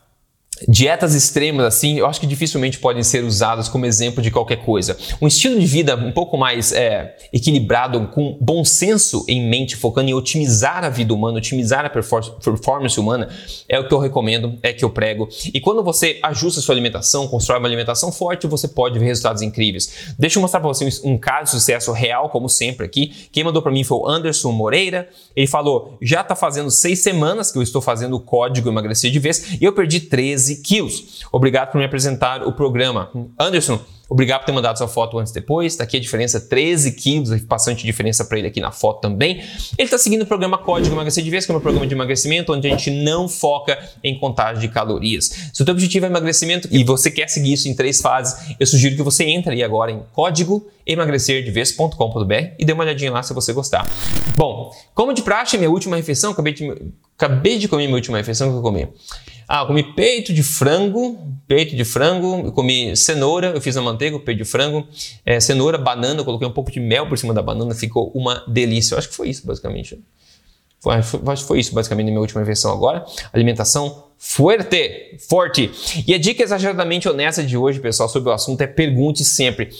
Dietas 0.68 1.14
extremas, 1.14 1.66
assim, 1.66 1.98
eu 1.98 2.06
acho 2.06 2.20
que 2.20 2.26
dificilmente 2.26 2.78
podem 2.78 3.02
ser 3.02 3.24
usadas 3.24 3.68
como 3.68 3.84
exemplo 3.86 4.22
de 4.22 4.30
qualquer 4.30 4.64
coisa. 4.64 4.96
Um 5.20 5.26
estilo 5.26 5.58
de 5.58 5.66
vida 5.66 5.96
um 5.96 6.12
pouco 6.12 6.36
mais 6.36 6.72
é, 6.72 7.16
equilibrado, 7.32 8.08
com 8.08 8.38
bom 8.40 8.64
senso 8.64 9.24
em 9.28 9.48
mente, 9.48 9.74
focando 9.74 10.10
em 10.10 10.14
otimizar 10.14 10.84
a 10.84 10.88
vida 10.88 11.12
humana, 11.12 11.38
otimizar 11.38 11.84
a 11.84 11.90
performance 11.90 12.98
humana, 12.98 13.28
é 13.68 13.80
o 13.80 13.88
que 13.88 13.92
eu 13.92 13.98
recomendo, 13.98 14.56
é 14.62 14.72
que 14.72 14.84
eu 14.84 14.90
prego. 14.90 15.28
E 15.52 15.60
quando 15.60 15.82
você 15.82 16.20
ajusta 16.22 16.60
a 16.60 16.62
sua 16.62 16.74
alimentação, 16.74 17.26
constrói 17.26 17.58
uma 17.58 17.66
alimentação 17.66 18.12
forte, 18.12 18.46
você 18.46 18.68
pode 18.68 18.98
ver 18.98 19.06
resultados 19.06 19.42
incríveis. 19.42 20.14
Deixa 20.16 20.38
eu 20.38 20.40
mostrar 20.40 20.60
para 20.60 20.68
você 20.68 20.88
um 21.02 21.18
caso 21.18 21.44
de 21.44 21.50
sucesso 21.50 21.90
real, 21.90 22.30
como 22.30 22.48
sempre 22.48 22.86
aqui. 22.86 23.12
Quem 23.32 23.42
mandou 23.42 23.60
para 23.60 23.72
mim 23.72 23.82
foi 23.82 23.98
o 23.98 24.08
Anderson 24.08 24.52
Moreira. 24.52 25.08
Ele 25.34 25.48
falou: 25.48 25.96
já 26.00 26.20
está 26.20 26.36
fazendo 26.36 26.70
seis 26.70 27.00
semanas 27.00 27.50
que 27.50 27.58
eu 27.58 27.62
estou 27.62 27.82
fazendo 27.82 28.14
o 28.14 28.20
código 28.20 28.68
emagrecer 28.68 29.10
de 29.10 29.18
vez 29.18 29.56
e 29.60 29.64
eu 29.64 29.72
perdi 29.72 30.00
13 30.00 30.43
13 30.44 30.56
quilos. 30.56 31.24
Obrigado 31.32 31.72
por 31.72 31.78
me 31.78 31.84
apresentar 31.84 32.46
o 32.46 32.52
programa. 32.52 33.10
Anderson, 33.38 33.80
obrigado 34.08 34.40
por 34.40 34.46
ter 34.46 34.52
mandado 34.52 34.76
sua 34.76 34.86
foto 34.86 35.18
antes 35.18 35.30
e 35.30 35.34
depois. 35.34 35.72
Está 35.72 35.84
aqui 35.84 35.96
a 35.96 36.00
diferença, 36.00 36.40
13 36.40 36.92
quilos, 36.92 37.40
bastante 37.42 37.84
diferença 37.84 38.24
para 38.24 38.38
ele 38.38 38.48
aqui 38.48 38.60
na 38.60 38.70
foto 38.70 39.00
também. 39.00 39.38
Ele 39.78 39.86
está 39.86 39.96
seguindo 39.96 40.22
o 40.22 40.26
programa 40.26 40.58
Código 40.58 40.94
Emagrecer 40.94 41.24
de 41.24 41.30
Vez, 41.30 41.46
que 41.46 41.52
é 41.52 41.54
um 41.54 41.60
programa 41.60 41.86
de 41.86 41.94
emagrecimento 41.94 42.52
onde 42.52 42.68
a 42.68 42.70
gente 42.70 42.90
não 42.90 43.28
foca 43.28 43.78
em 44.02 44.18
contagem 44.18 44.60
de 44.60 44.68
calorias. 44.68 45.50
Se 45.52 45.62
o 45.62 45.64
teu 45.64 45.72
objetivo 45.72 46.06
é 46.06 46.08
emagrecimento 46.08 46.68
e 46.70 46.84
você 46.84 47.10
quer 47.10 47.28
seguir 47.28 47.54
isso 47.54 47.68
em 47.68 47.74
três 47.74 48.00
fases, 48.00 48.54
eu 48.60 48.66
sugiro 48.66 48.96
que 48.96 49.02
você 49.02 49.24
entre 49.24 49.54
aí 49.54 49.62
agora 49.62 49.90
em 49.90 50.02
código 50.12 50.66
emagrecerdevez.com.br 50.86 52.34
e 52.58 52.64
dê 52.64 52.72
uma 52.72 52.84
olhadinha 52.84 53.10
lá 53.10 53.22
se 53.22 53.32
você 53.32 53.52
gostar. 53.52 53.88
Bom, 54.36 54.70
como 54.94 55.14
de 55.14 55.22
praxe, 55.22 55.56
minha 55.56 55.70
última 55.70 55.96
refeição, 55.96 56.32
acabei 56.32 56.52
de, 56.52 56.70
acabei 57.16 57.58
de 57.58 57.68
comer 57.68 57.84
minha 57.84 57.96
última 57.96 58.18
refeição 58.18 58.50
que 58.50 58.56
eu 58.56 58.62
comi. 58.62 58.88
Ah, 59.48 59.62
eu 59.62 59.66
comi 59.66 59.82
peito 59.94 60.32
de 60.32 60.42
frango, 60.42 61.18
peito 61.46 61.76
de 61.76 61.84
frango, 61.84 62.46
eu 62.46 62.52
comi 62.52 62.96
cenoura, 62.96 63.48
eu 63.48 63.60
fiz 63.60 63.76
na 63.76 63.82
manteiga, 63.82 64.18
peito 64.18 64.38
de 64.38 64.44
frango, 64.44 64.86
é, 65.24 65.38
cenoura, 65.38 65.76
banana, 65.76 66.20
eu 66.20 66.24
coloquei 66.24 66.48
um 66.48 66.52
pouco 66.52 66.70
de 66.70 66.80
mel 66.80 67.08
por 67.08 67.18
cima 67.18 67.34
da 67.34 67.42
banana, 67.42 67.74
ficou 67.74 68.10
uma 68.14 68.42
delícia. 68.48 68.94
Eu 68.94 68.98
acho 68.98 69.08
que 69.08 69.14
foi 69.14 69.28
isso, 69.28 69.46
basicamente. 69.46 69.98
Foi, 70.80 71.02
foi, 71.02 71.36
foi 71.38 71.60
isso 71.60 71.74
basicamente 71.74 72.08
minha 72.08 72.20
última 72.20 72.44
versão 72.44 72.70
agora. 72.70 73.04
Alimentação 73.32 74.04
fuerte, 74.18 75.18
forte. 75.28 75.70
E 76.06 76.14
a 76.14 76.18
dica 76.18 76.42
exageradamente 76.42 77.08
honesta 77.08 77.42
de 77.42 77.56
hoje, 77.56 77.80
pessoal, 77.80 78.08
sobre 78.08 78.28
o 78.28 78.32
assunto 78.32 78.60
é 78.60 78.66
pergunte 78.66 79.24
sempre. 79.24 79.70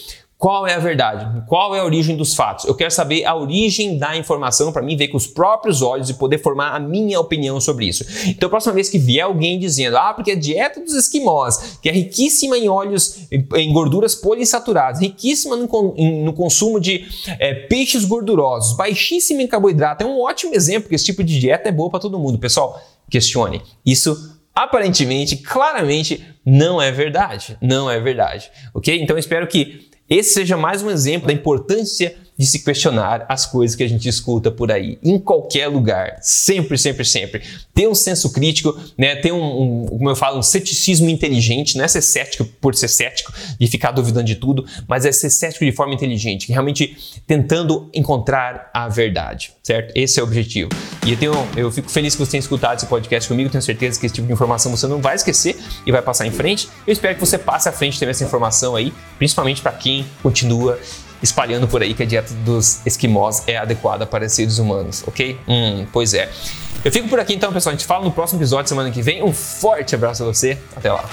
Qual 0.44 0.66
é 0.66 0.74
a 0.74 0.78
verdade? 0.78 1.42
Qual 1.46 1.74
é 1.74 1.80
a 1.80 1.84
origem 1.86 2.18
dos 2.18 2.34
fatos? 2.34 2.66
Eu 2.66 2.74
quero 2.74 2.90
saber 2.90 3.24
a 3.24 3.34
origem 3.34 3.96
da 3.96 4.14
informação 4.14 4.70
para 4.74 4.82
mim 4.82 4.94
ver 4.94 5.08
com 5.08 5.16
os 5.16 5.26
próprios 5.26 5.80
olhos 5.80 6.10
e 6.10 6.14
poder 6.18 6.36
formar 6.36 6.76
a 6.76 6.78
minha 6.78 7.18
opinião 7.18 7.58
sobre 7.58 7.86
isso. 7.86 8.04
Então, 8.26 8.48
a 8.48 8.50
próxima 8.50 8.74
vez 8.74 8.90
que 8.90 8.98
vier 8.98 9.24
alguém 9.24 9.58
dizendo, 9.58 9.96
ah, 9.96 10.12
porque 10.12 10.32
a 10.32 10.34
dieta 10.34 10.80
dos 10.80 10.92
esquimós, 10.92 11.78
que 11.80 11.88
é 11.88 11.92
riquíssima 11.92 12.58
em 12.58 12.68
óleos, 12.68 13.20
em 13.32 13.72
gorduras 13.72 14.14
poliinsaturadas, 14.14 15.00
riquíssima 15.00 15.56
no, 15.56 15.66
no 15.66 16.32
consumo 16.34 16.78
de 16.78 17.06
é, 17.38 17.54
peixes 17.54 18.04
gordurosos, 18.04 18.76
baixíssima 18.76 19.40
em 19.40 19.46
carboidrato, 19.46 20.04
é 20.04 20.06
um 20.06 20.20
ótimo 20.20 20.54
exemplo 20.54 20.90
que 20.90 20.94
esse 20.94 21.06
tipo 21.06 21.24
de 21.24 21.40
dieta 21.40 21.70
é 21.70 21.72
boa 21.72 21.88
para 21.88 22.00
todo 22.00 22.18
mundo. 22.18 22.38
Pessoal, 22.38 22.78
questione. 23.08 23.62
Isso 23.86 24.14
aparentemente, 24.54 25.38
claramente, 25.38 26.22
não 26.44 26.82
é 26.82 26.92
verdade. 26.92 27.56
Não 27.62 27.90
é 27.90 27.98
verdade. 27.98 28.50
Ok? 28.74 29.00
Então, 29.00 29.16
espero 29.16 29.46
que 29.46 29.93
esse 30.08 30.34
seja 30.34 30.56
mais 30.56 30.82
um 30.82 30.90
exemplo 30.90 31.28
da 31.28 31.32
importância 31.32 32.16
de 32.36 32.46
se 32.46 32.58
questionar 32.60 33.24
as 33.28 33.46
coisas 33.46 33.76
que 33.76 33.82
a 33.82 33.88
gente 33.88 34.08
escuta 34.08 34.50
por 34.50 34.72
aí, 34.72 34.98
em 35.02 35.18
qualquer 35.18 35.68
lugar, 35.68 36.18
sempre, 36.20 36.76
sempre, 36.76 37.04
sempre. 37.04 37.42
Ter 37.72 37.88
um 37.88 37.94
senso 37.94 38.32
crítico, 38.32 38.76
né? 38.98 39.16
ter 39.16 39.32
um, 39.32 39.82
um, 39.82 39.86
como 39.86 40.10
eu 40.10 40.16
falo, 40.16 40.38
um 40.38 40.42
ceticismo 40.42 41.08
inteligente, 41.08 41.76
não 41.76 41.84
é 41.84 41.88
ser 41.88 42.02
cético 42.02 42.44
por 42.60 42.74
ser 42.74 42.88
cético 42.88 43.32
e 43.60 43.66
ficar 43.66 43.92
duvidando 43.92 44.26
de 44.26 44.34
tudo, 44.34 44.66
mas 44.88 45.04
é 45.04 45.12
ser 45.12 45.30
cético 45.30 45.64
de 45.64 45.72
forma 45.72 45.94
inteligente, 45.94 46.50
realmente 46.50 46.96
tentando 47.26 47.88
encontrar 47.94 48.70
a 48.74 48.88
verdade, 48.88 49.52
certo? 49.62 49.92
Esse 49.94 50.18
é 50.18 50.22
o 50.22 50.26
objetivo. 50.26 50.70
E 51.06 51.12
eu, 51.12 51.16
tenho, 51.16 51.48
eu 51.56 51.70
fico 51.70 51.90
feliz 51.90 52.14
que 52.14 52.24
você 52.24 52.32
tenha 52.32 52.40
escutado 52.40 52.78
esse 52.78 52.86
podcast 52.86 53.28
comigo, 53.28 53.50
tenho 53.50 53.62
certeza 53.62 54.00
que 54.00 54.06
esse 54.06 54.14
tipo 54.14 54.26
de 54.26 54.32
informação 54.32 54.74
você 54.74 54.86
não 54.86 55.00
vai 55.00 55.14
esquecer 55.14 55.56
e 55.86 55.92
vai 55.92 56.02
passar 56.02 56.26
em 56.26 56.30
frente. 56.30 56.68
Eu 56.86 56.92
espero 56.92 57.14
que 57.14 57.20
você 57.20 57.38
passe 57.38 57.68
à 57.68 57.72
frente 57.72 57.98
também 57.98 58.10
essa 58.10 58.24
informação 58.24 58.74
aí, 58.74 58.92
principalmente 59.18 59.62
para 59.62 59.72
quem 59.72 60.04
continua 60.22 60.78
espalhando 61.22 61.66
por 61.66 61.82
aí 61.82 61.94
que 61.94 62.02
a 62.02 62.06
dieta 62.06 62.32
dos 62.44 62.80
esquimós 62.86 63.42
é 63.46 63.56
adequada 63.56 64.06
para 64.06 64.28
seres 64.28 64.58
humanos, 64.58 65.04
ok? 65.06 65.38
Hum, 65.48 65.86
pois 65.92 66.14
é. 66.14 66.30
Eu 66.84 66.92
fico 66.92 67.08
por 67.08 67.18
aqui 67.18 67.34
então, 67.34 67.52
pessoal. 67.52 67.74
A 67.74 67.76
gente 67.76 67.86
fala 67.86 68.04
no 68.04 68.12
próximo 68.12 68.38
episódio 68.38 68.68
semana 68.68 68.90
que 68.90 69.00
vem. 69.00 69.22
Um 69.22 69.32
forte 69.32 69.94
abraço 69.94 70.22
a 70.22 70.26
você. 70.26 70.58
Até 70.76 70.92
lá. 70.92 71.04